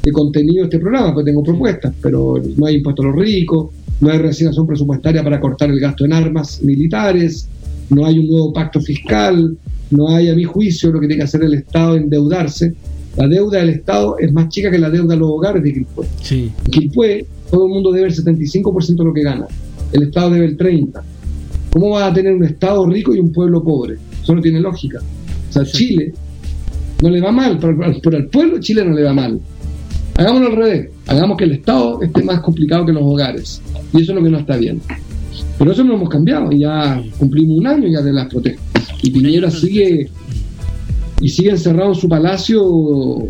de 0.07 0.13
contenido 0.13 0.63
este 0.63 0.79
programa, 0.79 1.13
pues 1.13 1.27
tengo 1.27 1.43
propuestas, 1.43 1.93
pero 2.01 2.41
no 2.57 2.67
hay 2.67 2.77
impuestos 2.77 3.05
a 3.05 3.09
los 3.09 3.17
ricos, 3.17 3.71
no 4.01 4.09
hay 4.09 4.19
resignación 4.19 4.65
presupuestaria 4.65 5.25
para 5.25 5.41
cortar 5.41 5.69
el 5.69 5.81
gasto 5.81 6.05
en 6.05 6.13
armas 6.13 6.63
militares, 6.63 7.49
no 7.91 8.07
hay 8.07 8.21
un 8.21 8.29
nuevo 8.29 8.53
pacto 8.53 8.81
fiscal, 8.81 9.57
no 9.91 10.09
hay, 10.09 10.29
a 10.29 10.37
mi 10.37 10.45
juicio, 10.45 10.93
lo 10.93 11.01
que 11.01 11.09
tiene 11.09 11.23
que 11.23 11.25
hacer 11.25 11.43
el 11.43 11.55
Estado 11.55 11.97
endeudarse. 11.97 12.73
La 13.17 13.27
deuda 13.27 13.59
del 13.59 13.71
Estado 13.71 14.17
es 14.21 14.33
más 14.33 14.49
chica 14.49 14.71
que 14.71 14.79
la 14.79 14.91
deuda 14.91 15.15
de 15.15 15.21
los 15.21 15.29
hogares 15.29 15.61
de 15.65 15.73
Quilpué. 15.73 16.07
Sí. 16.23 16.53
Quilpué, 16.71 17.27
todo 17.51 17.67
el 17.67 17.73
mundo 17.73 17.91
debe 17.91 18.07
el 18.07 18.15
75% 18.15 18.97
de 18.97 19.05
lo 19.05 19.13
que 19.13 19.23
gana, 19.23 19.49
el 19.91 20.05
Estado 20.05 20.31
debe 20.31 20.47
el 20.47 20.57
30%. 20.57 21.01
¿Cómo 21.71 21.91
va 21.91 22.07
a 22.07 22.15
tener 22.15 22.33
un 22.33 22.45
Estado 22.45 22.87
rico 22.87 23.13
y 23.13 23.19
un 23.19 23.33
pueblo 23.33 23.65
pobre? 23.65 23.97
Eso 24.23 24.37
no 24.37 24.41
tiene 24.41 24.61
lógica. 24.61 25.01
O 25.49 25.53
sea, 25.53 25.65
Chile 25.65 26.15
no 27.03 27.11
le 27.11 27.21
va 27.21 27.33
mal, 27.33 27.59
pero, 27.61 27.77
pero 28.01 28.19
al 28.19 28.27
pueblo 28.27 28.61
Chile 28.61 28.85
no 28.85 28.95
le 28.95 29.03
va 29.03 29.13
mal. 29.13 29.41
Hagámoslo 30.19 30.47
al 30.47 30.57
revés, 30.57 30.89
hagamos 31.07 31.37
que 31.37 31.45
el 31.45 31.53
Estado 31.53 32.01
esté 32.03 32.25
más 32.25 32.41
complicado 32.41 32.87
que 32.87 32.93
los 32.93 33.03
hogares. 33.03 33.61
Y 33.93 34.01
eso 34.01 34.13
es 34.13 34.17
lo 34.17 34.25
que 34.25 34.31
no 34.31 34.39
está 34.39 34.57
bien. 34.57 34.81
Pero 35.59 35.73
eso 35.73 35.83
no 35.85 35.91
lo 35.91 35.97
hemos 35.97 36.09
cambiado 36.09 36.51
y 36.53 36.61
ya 36.61 37.03
cumplimos 37.19 37.59
un 37.59 37.67
año 37.67 37.89
ya 37.89 38.01
de 38.01 38.13
las 38.13 38.27
protestas. 38.29 38.89
Y 39.03 39.11
Piñera 39.11 39.51
sigue 39.51 40.09
y 41.21 41.29
sigue 41.29 41.51
encerrado 41.51 41.91
en 41.91 41.95
su 41.95 42.09
palacio 42.09 43.29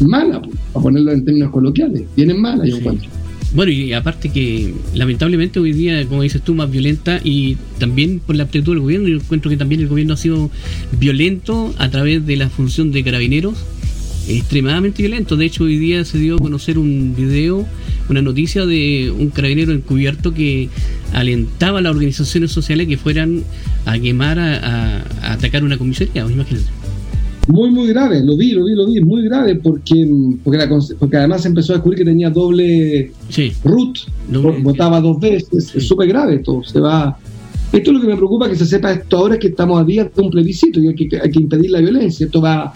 mala, 0.00 0.40
pues, 0.40 0.56
para 0.72 0.82
ponerlo 0.82 1.12
en 1.12 1.24
términos 1.24 1.50
coloquiales. 1.50 2.04
Vienen 2.16 2.40
mala, 2.40 2.64
yo 2.64 2.78
encuentro. 2.78 3.08
Bueno, 3.54 3.70
y 3.70 3.92
aparte 3.92 4.30
que 4.30 4.72
lamentablemente 4.94 5.60
hoy 5.60 5.74
día, 5.74 6.06
como 6.06 6.22
dices 6.22 6.40
tú, 6.40 6.54
más 6.54 6.70
violenta 6.70 7.20
y 7.22 7.58
también 7.78 8.20
por 8.20 8.36
la 8.36 8.44
actitud 8.44 8.72
del 8.72 8.80
gobierno, 8.80 9.08
yo 9.08 9.16
encuentro 9.16 9.50
que 9.50 9.58
también 9.58 9.82
el 9.82 9.88
gobierno 9.88 10.14
ha 10.14 10.16
sido 10.16 10.50
violento 10.98 11.74
a 11.76 11.90
través 11.90 12.24
de 12.24 12.36
la 12.36 12.48
función 12.48 12.90
de 12.92 13.04
carabineros 13.04 13.54
extremadamente 14.28 15.02
violento. 15.02 15.36
De 15.36 15.46
hecho, 15.46 15.64
hoy 15.64 15.78
día 15.78 16.04
se 16.04 16.18
dio 16.18 16.36
a 16.36 16.38
conocer 16.38 16.78
un 16.78 17.14
video, 17.16 17.66
una 18.08 18.22
noticia 18.22 18.66
de 18.66 19.12
un 19.16 19.30
carabinero 19.30 19.72
encubierto 19.72 20.32
que 20.32 20.68
alentaba 21.12 21.78
a 21.78 21.82
las 21.82 21.94
organizaciones 21.94 22.52
sociales 22.52 22.86
que 22.86 22.96
fueran 22.96 23.42
a 23.84 23.98
quemar, 23.98 24.38
a, 24.38 25.04
atacar 25.32 25.64
una 25.64 25.78
comisaría. 25.78 26.22
Imagínate. 26.22 26.66
Muy, 27.48 27.70
muy 27.70 27.88
grave, 27.88 28.22
lo 28.24 28.36
vi, 28.36 28.52
lo 28.52 28.64
vi, 28.64 28.74
lo 28.74 28.86
vi, 28.86 29.00
muy 29.00 29.24
grave 29.24 29.56
porque 29.56 30.08
porque, 30.44 30.58
porque 30.96 31.16
además 31.16 31.44
empezó 31.44 31.72
a 31.72 31.76
descubrir 31.76 31.98
que 31.98 32.04
tenía 32.04 32.30
doble 32.30 33.10
root, 33.64 33.98
votaba 34.62 35.00
dos 35.00 35.18
veces, 35.18 35.74
es 35.74 35.86
súper 35.86 36.08
grave 36.08 36.36
esto, 36.36 36.62
se 36.62 36.78
va... 36.78 37.18
Esto 37.72 37.90
es 37.90 37.94
lo 37.94 38.00
que 38.02 38.06
me 38.06 38.16
preocupa 38.16 38.48
que 38.48 38.54
se 38.54 38.66
sepa 38.66 38.92
esto 38.92 39.16
ahora 39.16 39.34
es 39.34 39.40
que 39.40 39.48
estamos 39.48 39.80
a 39.80 39.84
días 39.84 40.08
de 40.14 40.22
un 40.22 40.30
plebiscito 40.30 40.78
y 40.78 40.88
hay 40.88 40.94
que, 40.94 41.18
hay 41.20 41.30
que 41.30 41.40
impedir 41.40 41.70
la 41.70 41.80
violencia, 41.80 42.26
esto 42.26 42.40
va 42.40 42.72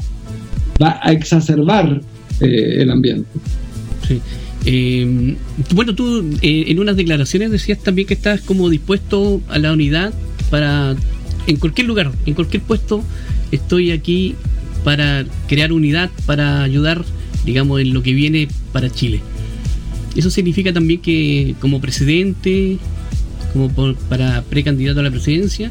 va 0.82 1.00
a 1.02 1.12
exacerbar 1.12 2.00
eh, 2.40 2.76
el 2.78 2.90
ambiente. 2.90 3.28
Sí. 4.06 4.20
Eh, 4.64 5.36
bueno, 5.74 5.94
tú 5.94 6.38
eh, 6.42 6.64
en 6.68 6.80
unas 6.80 6.96
declaraciones 6.96 7.52
decías 7.52 7.78
también 7.78 8.08
que 8.08 8.14
estás 8.14 8.40
como 8.40 8.68
dispuesto 8.68 9.40
a 9.48 9.58
la 9.58 9.72
unidad 9.72 10.12
para, 10.50 10.96
en 11.46 11.56
cualquier 11.56 11.86
lugar, 11.86 12.12
en 12.26 12.34
cualquier 12.34 12.62
puesto, 12.62 13.02
estoy 13.52 13.92
aquí 13.92 14.34
para 14.82 15.24
crear 15.46 15.72
unidad, 15.72 16.10
para 16.26 16.62
ayudar, 16.62 17.04
digamos, 17.44 17.80
en 17.80 17.94
lo 17.94 18.02
que 18.02 18.12
viene 18.12 18.48
para 18.72 18.90
Chile. 18.90 19.20
Eso 20.16 20.30
significa 20.30 20.72
también 20.72 21.00
que 21.00 21.54
como 21.60 21.80
presidente, 21.80 22.78
como 23.52 23.68
para 24.08 24.42
precandidato 24.42 25.00
a 25.00 25.02
la 25.02 25.10
presidencia. 25.10 25.70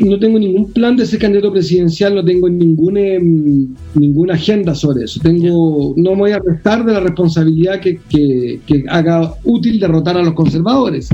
No 0.00 0.18
tengo 0.18 0.38
ningún 0.38 0.70
plan 0.72 0.96
de 0.96 1.06
ser 1.06 1.18
candidato 1.18 1.52
presidencial, 1.52 2.14
no 2.14 2.24
tengo 2.24 2.48
ninguna, 2.48 3.00
em, 3.00 3.68
ninguna 3.94 4.34
agenda 4.34 4.74
sobre 4.74 5.04
eso. 5.04 5.20
Tengo, 5.20 5.94
no 5.96 6.10
me 6.12 6.16
voy 6.16 6.30
a 6.32 6.38
restar 6.38 6.84
de 6.84 6.92
la 6.92 7.00
responsabilidad 7.00 7.80
que, 7.80 8.00
haga 8.88 9.34
útil 9.44 9.80
derrotar 9.80 10.16
a 10.16 10.22
los 10.22 10.34
conservadores. 10.34 11.08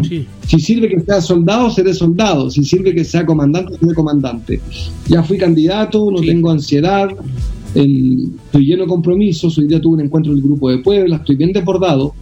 Si 0.46 0.58
sirve 0.58 0.88
que 0.88 1.00
sea 1.00 1.20
soldado, 1.20 1.70
seré 1.70 1.94
soldado. 1.94 2.50
Si 2.50 2.64
sirve 2.64 2.94
que 2.94 3.04
sea 3.04 3.24
comandante, 3.24 3.78
seré 3.78 3.94
comandante. 3.94 4.60
Ya 5.08 5.22
fui 5.22 5.38
candidato, 5.38 6.10
no 6.10 6.20
tengo 6.20 6.50
ansiedad, 6.50 7.08
estoy 7.74 8.66
lleno 8.66 8.82
de 8.82 8.88
compromisos. 8.88 9.56
Hoy 9.58 9.68
día 9.68 9.80
tuve 9.80 9.94
un 9.94 10.00
encuentro 10.00 10.32
del 10.32 10.42
grupo 10.42 10.70
de 10.70 10.78
Puebla, 10.78 11.16
estoy 11.16 11.36
bien 11.36 11.52
desbordado, 11.52 12.14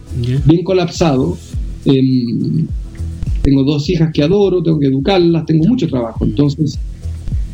bien 0.45 0.63
colapsado. 0.63 1.37
Em, 1.85 2.67
tengo 3.41 3.63
dos 3.63 3.89
hijas 3.89 4.11
que 4.13 4.23
adoro, 4.23 4.61
tengo 4.61 4.79
que 4.79 4.87
educarlas, 4.87 5.45
tengo 5.45 5.65
mucho 5.65 5.87
trabajo. 5.87 6.25
Entonces, 6.25 6.79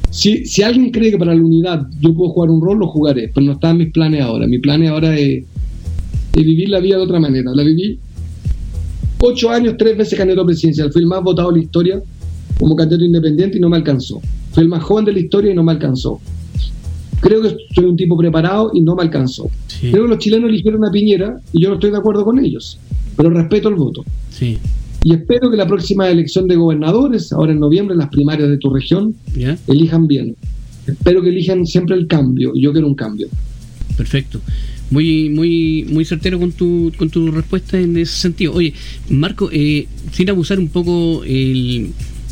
si, 0.10 0.46
si 0.46 0.64
alguien 0.64 0.92
cree 0.92 1.12
que 1.12 1.18
para 1.18 1.36
la 1.36 1.42
unidad 1.42 1.88
yo 2.00 2.14
puedo 2.14 2.32
jugar 2.32 2.50
un 2.50 2.62
rol, 2.62 2.80
lo 2.80 2.88
jugaré, 2.88 3.30
pero 3.34 3.46
no 3.46 3.54
está 3.54 3.72
en 3.72 3.78
mis 3.78 3.92
planes 3.92 4.22
ahora. 4.22 4.48
Mi 4.48 4.60
plan 4.60 4.86
ahora 4.88 5.18
es, 5.18 5.44
vivir 6.34 6.70
la 6.70 6.80
vida 6.80 6.98
de 6.98 7.04
otra 7.04 7.20
manera. 7.20 7.52
La 7.54 7.64
viví 7.64 8.00
ocho 9.20 9.50
años, 9.50 9.76
tres 9.78 9.98
veces 9.98 10.18
candidato 10.18 10.46
presidencial. 10.46 10.92
Fui 10.92 11.02
el 11.02 11.08
más 11.08 11.24
votado 11.24 11.52
de 11.52 11.58
la 11.58 11.64
historia 11.64 12.04
como 12.60 12.76
candidato 12.76 13.06
independiente 13.06 13.58
y 13.58 13.62
no 13.62 13.70
me 13.70 13.78
alcanzó. 13.78 14.22
Fui 14.52 14.64
el 14.64 14.70
más 14.70 14.84
joven 14.84 15.06
de 15.06 15.14
la 15.14 15.20
historia 15.20 15.52
y 15.52 15.56
no 15.56 15.64
me 15.64 15.72
alcanzó. 15.72 16.20
Creo 17.20 17.42
que 17.42 17.56
soy 17.74 17.86
un 17.86 17.98
tipo 17.98 18.16
preparado 18.16 18.72
y 18.74 18.82
no 18.82 18.96
me 18.96 19.02
alcanzó. 19.02 19.50
Creo 19.80 20.04
que 20.04 20.10
los 20.10 20.20
chilenos 20.20 20.50
eligieron 20.50 20.86
a 20.86 20.92
Piñera 20.92 21.40
y 21.52 21.62
yo 21.62 21.70
no 21.70 21.76
estoy 21.76 21.92
de 21.92 21.98
acuerdo 21.98 22.24
con 22.24 22.40
ellos, 22.40 22.80
pero 23.16 23.30
respeto 23.30 23.70
el 23.70 23.76
voto. 23.76 24.04
Sí. 24.30 24.58
Y 25.04 25.14
espero 25.14 25.50
que 25.50 25.58
la 25.58 25.68
próxima 25.68 26.10
elección 26.10 26.48
de 26.48 26.56
gobernadores, 26.56 27.32
ahora 27.32 27.52
en 27.52 27.60
noviembre, 27.60 27.96
las 27.96 28.10
primarias 28.10 28.50
de 28.50 28.58
tu 28.58 28.70
región, 28.70 29.16
elijan 29.68 30.08
bien. 30.08 30.36
Espero 30.86 31.22
que 31.22 31.30
elijan 31.30 31.66
siempre 31.66 31.96
el 31.96 32.08
cambio. 32.08 32.54
Yo 32.56 32.72
quiero 32.72 32.88
un 32.88 32.96
cambio. 32.96 33.28
Perfecto. 33.96 34.40
Muy, 34.90 35.30
muy, 35.30 35.86
muy 35.90 36.06
certero 36.06 36.40
con 36.40 36.52
tu, 36.54 36.94
con 36.98 37.10
tu 37.10 37.30
respuesta 37.32 37.80
en 37.80 37.98
ese 37.98 38.14
sentido. 38.14 38.54
Oye, 38.54 38.74
Marco, 39.10 39.50
eh, 39.52 39.88
sin 40.14 40.30
abusar 40.30 40.60
un 40.60 40.70
poco, 40.70 41.24
el, 41.26 41.92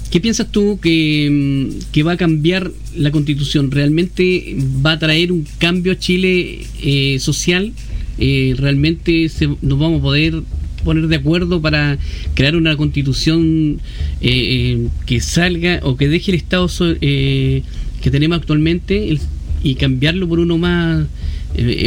¿qué 0.10 0.22
piensas 0.22 0.52
tú 0.52 0.80
que, 0.82 2.02
va 2.06 2.14
a 2.14 2.18
cambiar 2.18 2.72
la 2.96 3.12
constitución? 3.12 3.72
¿Realmente 3.72 4.56
va 4.86 4.94
a 4.94 5.00
traer 5.00 5.34
un 5.34 5.46
cambio 5.58 5.92
a 5.92 6.00
Chile 6.00 6.62
eh, 6.82 7.20
social? 7.20 7.74
Eh, 8.18 8.54
¿Realmente 8.58 9.28
se, 9.28 9.48
nos 9.48 9.78
vamos 9.78 10.00
a 10.00 10.04
poder 10.04 10.42
poner 10.86 11.08
de 11.10 11.18
acuerdo 11.18 11.62
para 11.62 11.98
crear 12.36 12.56
una 12.56 12.78
constitución 12.78 13.82
eh, 14.22 14.30
eh, 14.30 14.88
que 15.06 15.20
salga 15.20 15.82
o 15.84 15.98
que 15.98 16.08
deje 16.08 16.32
el 16.32 16.38
Estado 16.38 16.70
eh, 17.02 17.64
que 18.02 18.12
tenemos 18.12 18.38
actualmente 18.38 19.18
y 19.64 19.76
cambiarlo 19.76 20.30
por 20.30 20.40
uno 20.40 20.58
más, 20.58 21.08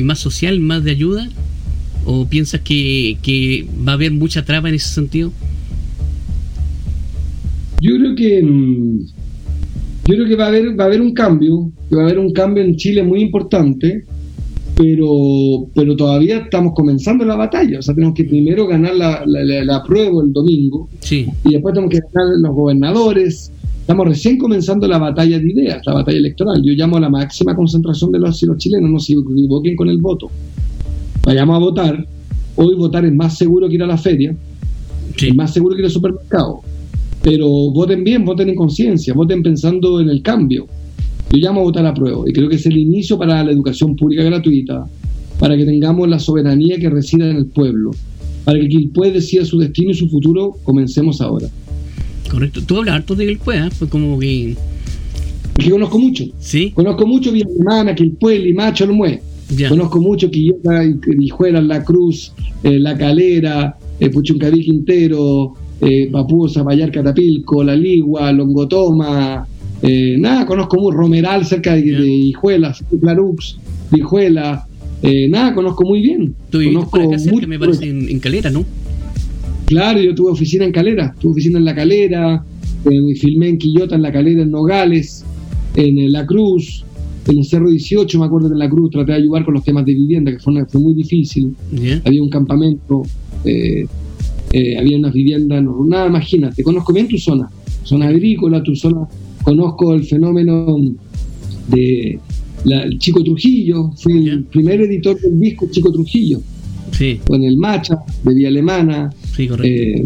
más 0.03 0.19
social, 0.19 0.61
más 0.61 0.85
de 0.85 0.91
ayuda? 0.91 1.29
¿O 2.05 2.27
piensas 2.29 2.61
que, 2.61 3.67
va 3.87 3.93
a 3.93 3.95
haber 3.95 4.13
mucha 4.13 4.45
traba 4.45 4.69
en 4.69 4.75
ese 4.75 4.89
sentido? 4.89 5.33
Yo 7.81 7.97
creo 7.97 8.15
que 8.17 8.43
mm, 8.43 8.99
yo 10.09 10.15
creo 10.15 10.27
que 10.27 10.37
va 10.37 10.47
a 10.47 10.49
haber 10.49 10.79
va 10.79 10.85
a 10.85 10.87
haber 10.89 11.01
un 11.01 11.15
cambio, 11.15 11.71
va 11.95 12.01
a 12.03 12.05
haber 12.07 12.19
un 12.19 12.33
cambio 12.33 12.65
en 12.65 12.75
Chile 12.77 13.03
muy 13.05 13.21
importante 13.21 14.05
pero, 14.79 15.67
pero 15.75 15.97
todavía 15.97 16.39
estamos 16.39 16.73
comenzando 16.73 17.25
la 17.25 17.35
batalla. 17.35 17.81
O 17.81 17.83
sea, 17.83 17.95
tenemos 17.95 18.15
que 18.15 18.25
primero 18.25 18.67
ganar 18.67 18.95
la, 18.95 19.25
la, 19.27 19.83
prueba 19.83 20.23
el 20.23 20.33
domingo 20.33 20.89
sí. 21.01 21.27
y 21.45 21.53
después 21.53 21.75
tenemos 21.75 21.93
que 21.93 22.01
ganar 22.13 22.39
los 22.41 22.55
gobernadores 22.55 23.51
Estamos 23.89 24.07
recién 24.07 24.37
comenzando 24.37 24.87
la 24.87 24.99
batalla 24.99 25.39
de 25.39 25.51
ideas, 25.51 25.81
la 25.87 25.95
batalla 25.95 26.19
electoral. 26.19 26.63
Yo 26.63 26.75
llamo 26.75 26.99
a 26.99 27.01
la 27.01 27.09
máxima 27.09 27.57
concentración 27.57 28.13
de 28.13 28.19
los, 28.19 28.39
chilenos, 28.59 28.91
no 28.91 28.99
se 28.99 29.15
equivoquen 29.15 29.77
con 29.77 29.89
el 29.89 29.97
voto. 29.97 30.31
Vayamos 31.25 31.57
a 31.57 31.59
votar. 31.59 32.07
Hoy 32.57 32.75
votar 32.75 33.07
es 33.07 33.15
más 33.15 33.39
seguro 33.39 33.67
que 33.67 33.77
ir 33.77 33.83
a 33.83 33.87
la 33.87 33.97
feria, 33.97 34.37
es 35.17 35.35
más 35.35 35.55
seguro 35.55 35.75
que 35.75 35.81
ir 35.81 35.87
al 35.87 35.91
supermercado. 35.91 36.61
Pero 37.23 37.49
voten 37.49 38.05
bien, 38.05 38.27
voten 38.27 38.51
en 38.51 38.57
conciencia, 38.57 39.15
voten 39.15 39.43
pensando 39.43 40.03
en 40.03 40.11
el 40.11 40.21
cambio. 40.21 40.67
Yo 41.31 41.39
llamo 41.39 41.61
a 41.61 41.65
votar 41.65 41.85
a 41.87 41.93
prueba 41.93 42.23
y 42.27 42.33
creo 42.33 42.49
que 42.49 42.57
es 42.57 42.67
el 42.67 42.77
inicio 42.77 43.19
para 43.19 43.45
la 43.45 43.53
educación 43.53 43.95
pública 43.97 44.23
gratuita, 44.25 44.85
para 45.39 45.57
que 45.57 45.65
tengamos 45.65 46.09
la 46.09 46.19
soberanía 46.19 46.79
que 46.79 46.89
resida 46.89 47.31
en 47.31 47.37
el 47.37 47.47
pueblo, 47.47 47.91
para 48.45 48.59
que 48.59 48.69
quien 48.69 48.91
puede 48.91 49.13
decida 49.13 49.45
su 49.45 49.59
destino 49.59 49.91
y 49.91 49.95
su 49.95 50.09
futuro, 50.09 50.57
comencemos 50.65 51.21
ahora. 51.21 51.49
Correcto. 52.31 52.61
Tú 52.67 52.79
hablas 52.79 52.97
harto 52.97 53.15
de 53.15 53.27
Quilpue, 53.27 53.57
¿eh? 53.57 53.69
Pues 53.79 53.91
como 53.91 54.19
que... 54.19 54.57
Conozco 55.71 55.99
mucho. 55.99 56.25
Sí. 56.39 56.71
Conozco 56.71 57.07
mucho 57.07 57.33
Villa 57.33 57.47
Alemana, 57.47 57.95
Quilpue, 57.95 58.39
Limacho, 58.39 58.85
Olmué. 58.85 59.21
Ya. 59.57 59.69
Conozco 59.69 60.01
mucho 60.01 60.31
Quillota, 60.31 60.83
Hijuela, 61.21 61.61
La 61.61 61.83
Cruz, 61.83 62.33
eh, 62.63 62.79
La 62.79 62.97
Calera, 62.97 63.77
eh, 63.99 64.11
Puchuncaví 64.11 64.61
Quintero, 64.61 65.55
eh, 65.81 66.11
Vallar 66.11 66.93
Catapilco, 66.93 67.65
La 67.65 67.75
Ligua, 67.75 68.31
Longotoma, 68.33 69.47
eh, 69.83 70.17
nada, 70.19 70.47
conozco 70.47 70.77
muy 70.77 70.93
Romeral 70.93 71.45
cerca 71.45 71.75
de, 71.75 71.83
de 71.83 72.09
Hijuela, 72.09 72.75
Clarux, 73.01 73.59
Hijuela, 73.95 74.67
eh, 75.03 75.29
nada, 75.29 75.55
conozco 75.55 75.85
muy 75.85 76.01
bien. 76.01 76.35
Tú 76.51 76.59
conozco 76.65 76.91
por 76.91 77.15
acá 77.15 77.47
me 77.47 77.59
parece, 77.59 77.89
en, 77.89 78.19
Calera, 78.19 78.51
¿no? 78.51 78.65
Claro, 79.67 80.01
yo 80.01 80.15
tuve 80.15 80.33
oficina 80.33 80.65
en 80.65 80.73
Calera, 80.73 81.15
tuve 81.21 81.33
oficina 81.33 81.59
en 81.59 81.65
La 81.65 81.75
Calera, 81.75 82.43
eh, 82.85 83.15
filmé 83.17 83.49
en 83.49 83.59
Quillota, 83.59 83.95
en 83.95 84.03
La 84.03 84.13
Calera, 84.13 84.43
en 84.43 84.51
Nogales, 84.51 85.25
en, 85.77 86.11
La 86.11 86.27
Cruz, 86.27 86.85
en 87.29 87.39
el 87.39 87.45
Cerro 87.45 87.71
18, 87.71 88.19
me 88.19 88.27
acuerdo 88.27 88.49
que 88.49 88.55
en 88.55 88.59
La 88.59 88.71
Cruz 88.71 88.91
traté 88.91 89.13
de 89.13 89.19
ayudar 89.19 89.45
con 89.45 89.55
los 89.55 89.63
temas 89.63 89.85
de 89.85 89.95
vivienda, 89.95 90.33
que 90.33 90.39
fue, 90.39 90.65
fue 90.67 90.81
muy 90.81 90.95
difícil. 90.95 91.55
Había 92.05 92.23
un 92.23 92.31
campamento, 92.31 93.03
eh, 93.45 93.87
eh, 94.53 94.79
había 94.79 94.97
unas 94.97 95.13
viviendas, 95.13 95.63
no, 95.63 95.85
nada, 95.85 96.09
imagínate, 96.09 96.63
conozco 96.63 96.93
bien 96.93 97.07
tu 97.07 97.19
zona, 97.19 97.49
zona 97.85 98.09
agrícola, 98.09 98.63
tu 98.63 98.75
zona, 98.75 99.07
conozco 99.49 99.95
el 99.95 100.05
fenómeno 100.05 100.77
de 101.69 102.19
el 102.67 102.99
Chico 102.99 103.25
Trujillo, 103.25 103.93
fui 103.97 104.29
el 104.29 104.45
primer 104.45 104.83
editor 104.83 105.19
del 105.19 105.41
disco 105.41 105.69
Chico 105.71 105.91
Trujillo. 105.91 106.41
Sí. 106.91 107.19
Con 107.27 107.43
el 107.43 107.57
Macha, 107.57 107.99
de 108.25 108.35
Vía 108.35 108.49
Alemana. 108.49 109.11
Sí, 109.35 109.47
correcto. 109.47 109.67
Eh, 109.67 110.05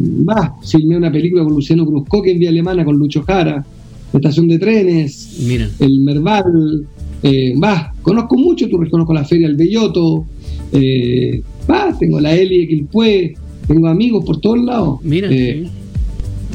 filmé 0.64 0.96
una 0.96 1.10
película 1.10 1.42
con 1.42 1.54
Luciano 1.54 1.84
Cruzcoque 1.84 2.30
en 2.30 2.38
Vía 2.38 2.50
Alemana, 2.50 2.84
con 2.84 2.96
Lucho 2.96 3.22
Jara. 3.22 3.64
Estación 4.12 4.46
de 4.46 4.58
trenes. 4.58 5.38
Mira. 5.44 5.68
El 5.80 6.00
Merval. 6.00 6.86
Eh, 7.22 7.54
conozco 8.02 8.36
mucho, 8.36 8.68
tú 8.68 8.78
conozco 8.90 9.12
la 9.12 9.24
Feria 9.24 9.48
del 9.48 9.56
Belloto. 9.56 10.24
Eh, 10.72 11.42
tengo 11.98 12.20
la 12.20 12.34
Eli 12.36 12.68
Quilpue. 12.68 13.34
Tengo 13.66 13.88
amigos 13.88 14.24
por 14.24 14.40
todos 14.40 14.62
lados. 14.62 15.00
Mira. 15.02 15.28
Eh, 15.32 15.66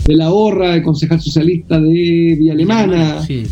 de 0.07 0.15
la 0.15 0.31
Horra, 0.31 0.75
el 0.75 0.83
concejal 0.83 1.21
socialista 1.21 1.79
de 1.79 2.35
Vía 2.39 2.53
Alemana. 2.53 3.21
Sí. 3.21 3.43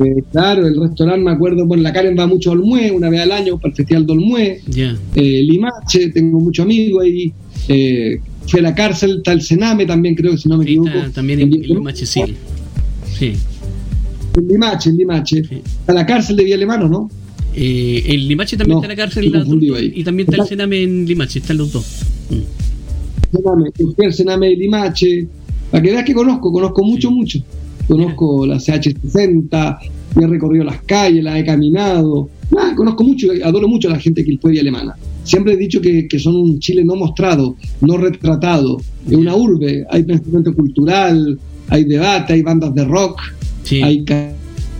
Eh, 0.00 0.22
claro, 0.32 0.66
el 0.66 0.80
restaurante, 0.80 1.22
me 1.22 1.32
acuerdo, 1.32 1.66
bueno, 1.66 1.82
la 1.82 1.92
Karen 1.92 2.16
va 2.18 2.26
mucho 2.26 2.50
a 2.50 2.52
Olmué, 2.54 2.90
una 2.90 3.10
vez 3.10 3.20
al 3.20 3.32
año 3.32 3.58
para 3.58 3.70
el 3.70 3.76
Festival 3.76 4.06
de 4.06 4.12
Olmué. 4.12 4.60
Eh, 5.14 5.42
Limache, 5.42 6.10
tengo 6.10 6.40
muchos 6.40 6.64
amigos 6.64 7.04
ahí. 7.04 7.32
Eh, 7.68 8.20
fui 8.46 8.60
a 8.60 8.62
la 8.62 8.74
cárcel, 8.74 9.18
está 9.18 9.32
el 9.32 9.42
Sename 9.42 9.84
también, 9.84 10.14
creo 10.14 10.32
que 10.32 10.38
si 10.38 10.48
no 10.48 10.56
me 10.56 10.64
equivoco. 10.64 10.90
también 11.12 11.40
en, 11.40 11.50
Limache, 11.50 12.06
sí. 12.06 12.22
sí. 13.18 13.34
En 14.36 14.48
Limache, 14.48 14.90
en 14.90 14.96
Limache. 14.96 15.38
Está 15.40 15.92
la 15.92 16.06
cárcel 16.06 16.36
de 16.36 16.44
Vía 16.44 16.54
Alemano, 16.54 16.88
¿no? 16.88 17.10
Eh, 17.54 18.02
en 18.06 18.28
Limache 18.28 18.56
también 18.56 18.78
está 18.78 18.88
la 18.88 18.96
cárcel 18.96 19.24
y 19.26 20.04
también 20.04 20.28
está 20.28 20.42
el 20.42 20.48
Sename 20.48 20.82
en 20.82 21.06
Limache, 21.06 21.40
están 21.40 21.58
los 21.58 21.72
dos. 21.72 22.02
Mm. 22.30 23.36
Sename, 23.36 23.70
el 23.98 24.12
Sename 24.14 24.48
de 24.48 24.56
Limache. 24.56 25.28
Para 25.70 25.82
que 25.82 25.90
veas 25.90 26.04
que 26.04 26.14
conozco, 26.14 26.52
conozco 26.52 26.82
mucho, 26.84 27.10
mucho. 27.10 27.40
Conozco 27.86 28.46
la 28.46 28.56
CH60, 28.56 29.78
he 30.16 30.26
recorrido 30.26 30.64
las 30.64 30.82
calles, 30.82 31.24
la 31.24 31.38
he 31.38 31.44
caminado, 31.44 32.28
conozco 32.76 33.04
mucho, 33.04 33.28
adoro 33.44 33.68
mucho 33.68 33.88
a 33.88 33.92
la 33.92 33.98
gente 33.98 34.24
que 34.24 34.38
y 34.42 34.58
alemana. 34.58 34.96
Siempre 35.24 35.54
he 35.54 35.56
dicho 35.56 35.80
que, 35.80 36.08
son 36.18 36.36
un 36.36 36.58
Chile 36.58 36.84
no 36.84 36.96
mostrado, 36.96 37.56
no 37.80 37.96
retratado, 37.98 38.78
es 39.06 39.14
una 39.14 39.34
urbe, 39.36 39.84
hay 39.90 40.02
pensamiento 40.02 40.54
cultural, 40.54 41.38
hay 41.68 41.84
debate, 41.84 42.32
hay 42.32 42.42
bandas 42.42 42.74
de 42.74 42.84
rock, 42.84 43.20
hay 43.82 44.04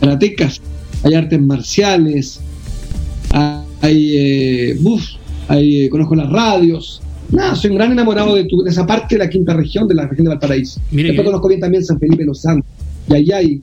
karatecas, 0.01 0.63
hay 1.03 1.15
artes 1.15 1.41
marciales, 1.41 2.41
hay, 3.31 4.17
eh, 4.17 4.79
hay 5.49 5.85
eh, 5.85 5.91
conozco 5.91 6.15
las 6.15 6.31
radios, 6.31 7.03
Nada, 7.31 7.55
soy 7.55 7.71
un 7.71 7.77
gran 7.77 7.93
enamorado 7.93 8.35
de, 8.35 8.45
tu, 8.45 8.63
de 8.63 8.71
esa 8.71 8.87
parte 8.87 9.17
de 9.17 9.19
la 9.25 9.29
quinta 9.29 9.55
región, 9.55 9.87
de 9.87 9.95
la 9.95 10.07
región 10.07 10.25
de 10.25 10.31
Valparaíso. 10.31 10.81
Después 10.91 11.25
conozco 11.25 11.49
bien 11.49 11.61
también 11.61 11.85
San 11.85 11.99
Felipe 11.99 12.25
Los 12.25 12.41
Santos 12.41 12.71
y 13.09 13.33
ahí 13.33 13.63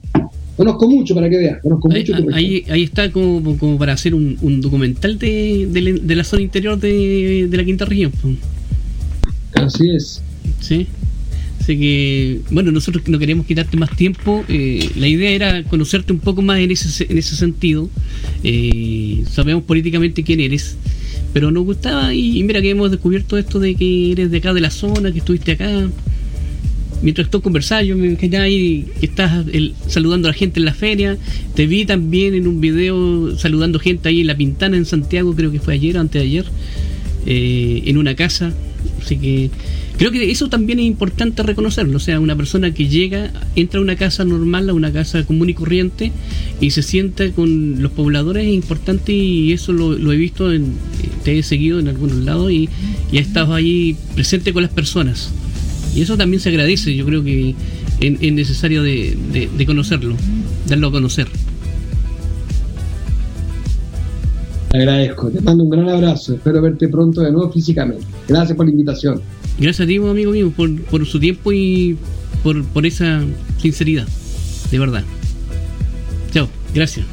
Conozco 0.56 0.88
mucho 0.88 1.14
para 1.14 1.28
que 1.28 1.36
veas, 1.36 1.60
conozco 1.60 1.92
ahí, 1.92 2.00
mucho. 2.00 2.34
Ahí, 2.34 2.64
ahí, 2.70 2.82
está 2.82 3.12
como, 3.12 3.58
como, 3.58 3.76
para 3.76 3.92
hacer 3.92 4.14
un, 4.14 4.38
un 4.40 4.62
documental 4.62 5.18
de, 5.18 5.68
de, 5.70 6.16
la 6.16 6.24
zona 6.24 6.42
interior 6.42 6.80
de, 6.80 7.46
de 7.46 7.56
la 7.56 7.62
quinta 7.62 7.84
región. 7.84 8.10
Así 9.52 9.90
es. 9.90 10.22
Sí. 10.60 10.86
Así 11.60 11.78
que, 11.78 12.40
bueno, 12.50 12.72
nosotros 12.72 13.06
no 13.06 13.18
queríamos 13.18 13.44
quitarte 13.44 13.76
más 13.76 13.94
tiempo. 13.96 14.44
Eh, 14.48 14.88
la 14.96 15.08
idea 15.08 15.30
era 15.30 15.62
conocerte 15.64 16.12
un 16.14 16.20
poco 16.20 16.40
más 16.40 16.58
en 16.60 16.70
ese, 16.70 17.06
en 17.06 17.18
ese 17.18 17.36
sentido. 17.36 17.90
Eh, 18.42 19.24
sabemos 19.30 19.64
políticamente 19.64 20.22
quién 20.22 20.40
eres, 20.40 20.76
pero 21.36 21.50
nos 21.50 21.66
gustaba 21.66 22.14
y, 22.14 22.42
mira 22.44 22.62
que 22.62 22.70
hemos 22.70 22.90
descubierto 22.90 23.36
esto 23.36 23.60
de 23.60 23.74
que 23.74 24.10
eres 24.10 24.30
de 24.30 24.38
acá 24.38 24.54
de 24.54 24.62
la 24.62 24.70
zona, 24.70 25.12
que 25.12 25.18
estuviste 25.18 25.52
acá 25.52 25.86
mientras 27.02 27.28
tú 27.28 27.42
conversabas, 27.42 27.84
yo 27.84 27.94
me 27.94 28.16
quedé 28.16 28.38
ahí 28.38 28.86
que 28.98 29.04
estás 29.04 29.44
saludando 29.86 30.28
a 30.28 30.30
la 30.30 30.34
gente 30.34 30.60
en 30.60 30.64
la 30.64 30.72
feria. 30.72 31.18
Te 31.54 31.66
vi 31.66 31.84
también 31.84 32.34
en 32.34 32.46
un 32.46 32.62
video 32.62 33.36
saludando 33.36 33.78
gente 33.78 34.08
ahí 34.08 34.22
en 34.22 34.28
La 34.28 34.34
Pintana, 34.34 34.78
en 34.78 34.86
Santiago, 34.86 35.36
creo 35.36 35.52
que 35.52 35.60
fue 35.60 35.74
ayer 35.74 35.98
o 35.98 36.00
antes 36.00 36.22
de 36.22 36.26
ayer, 36.26 36.46
eh, 37.26 37.82
en 37.84 37.98
una 37.98 38.16
casa. 38.16 38.54
Así 39.06 39.18
que 39.18 39.50
creo 39.98 40.10
que 40.10 40.32
eso 40.32 40.48
también 40.48 40.80
es 40.80 40.84
importante 40.84 41.44
reconocerlo. 41.44 41.96
O 41.96 42.00
sea, 42.00 42.18
una 42.18 42.34
persona 42.34 42.74
que 42.74 42.88
llega, 42.88 43.30
entra 43.54 43.78
a 43.78 43.82
una 43.84 43.94
casa 43.94 44.24
normal, 44.24 44.68
a 44.68 44.74
una 44.74 44.92
casa 44.92 45.24
común 45.24 45.48
y 45.48 45.54
corriente, 45.54 46.10
y 46.60 46.72
se 46.72 46.82
sienta 46.82 47.30
con 47.30 47.80
los 47.80 47.92
pobladores 47.92 48.48
es 48.48 48.52
importante 48.52 49.12
y 49.12 49.52
eso 49.52 49.72
lo, 49.72 50.12
he 50.12 50.16
visto, 50.16 50.52
en, 50.52 50.74
te 51.22 51.38
he 51.38 51.44
seguido 51.44 51.78
en 51.78 51.86
algunos 51.86 52.16
lados 52.16 52.50
y, 52.50 52.68
y 53.12 53.18
he 53.18 53.20
estado 53.20 53.54
ahí 53.54 53.96
presente 54.16 54.52
con 54.52 54.64
las 54.64 54.72
personas. 54.72 55.30
Y 55.94 56.02
eso 56.02 56.16
también 56.16 56.40
se 56.40 56.48
agradece, 56.48 56.96
yo 56.96 57.06
creo 57.06 57.22
que 57.22 57.54
es, 58.00 58.32
necesario 58.32 58.82
de, 58.82 59.64
conocerlo, 59.66 60.16
darlo 60.66 60.88
a 60.88 60.90
conocer. 60.90 61.28
Te 64.76 64.82
agradezco, 64.82 65.30
te 65.30 65.40
mando 65.40 65.64
un 65.64 65.70
gran 65.70 65.88
abrazo, 65.88 66.34
espero 66.34 66.60
verte 66.60 66.86
pronto 66.88 67.22
de 67.22 67.32
nuevo 67.32 67.50
físicamente. 67.50 68.04
Gracias 68.28 68.54
por 68.54 68.66
la 68.66 68.72
invitación. 68.72 69.22
Gracias 69.58 69.80
a 69.80 69.88
ti, 69.88 69.96
amigo 69.96 70.32
mío, 70.32 70.52
por, 70.54 71.06
su 71.06 71.18
tiempo 71.18 71.50
y 71.50 71.96
por, 72.42 72.62
por 72.62 72.84
esa 72.84 73.24
sinceridad, 73.56 74.06
de 74.70 74.78
verdad. 74.78 75.02
Chao, 76.30 76.46
gracias. 76.74 77.06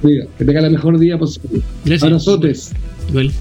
Que 0.00 0.44
tenga 0.46 0.60
el 0.60 0.72
mejor 0.72 0.98
día 0.98 1.18
posible. 1.18 1.60
Gracias. 1.84 2.04
Abrazotes. 2.04 2.72
Igual. 3.10 3.32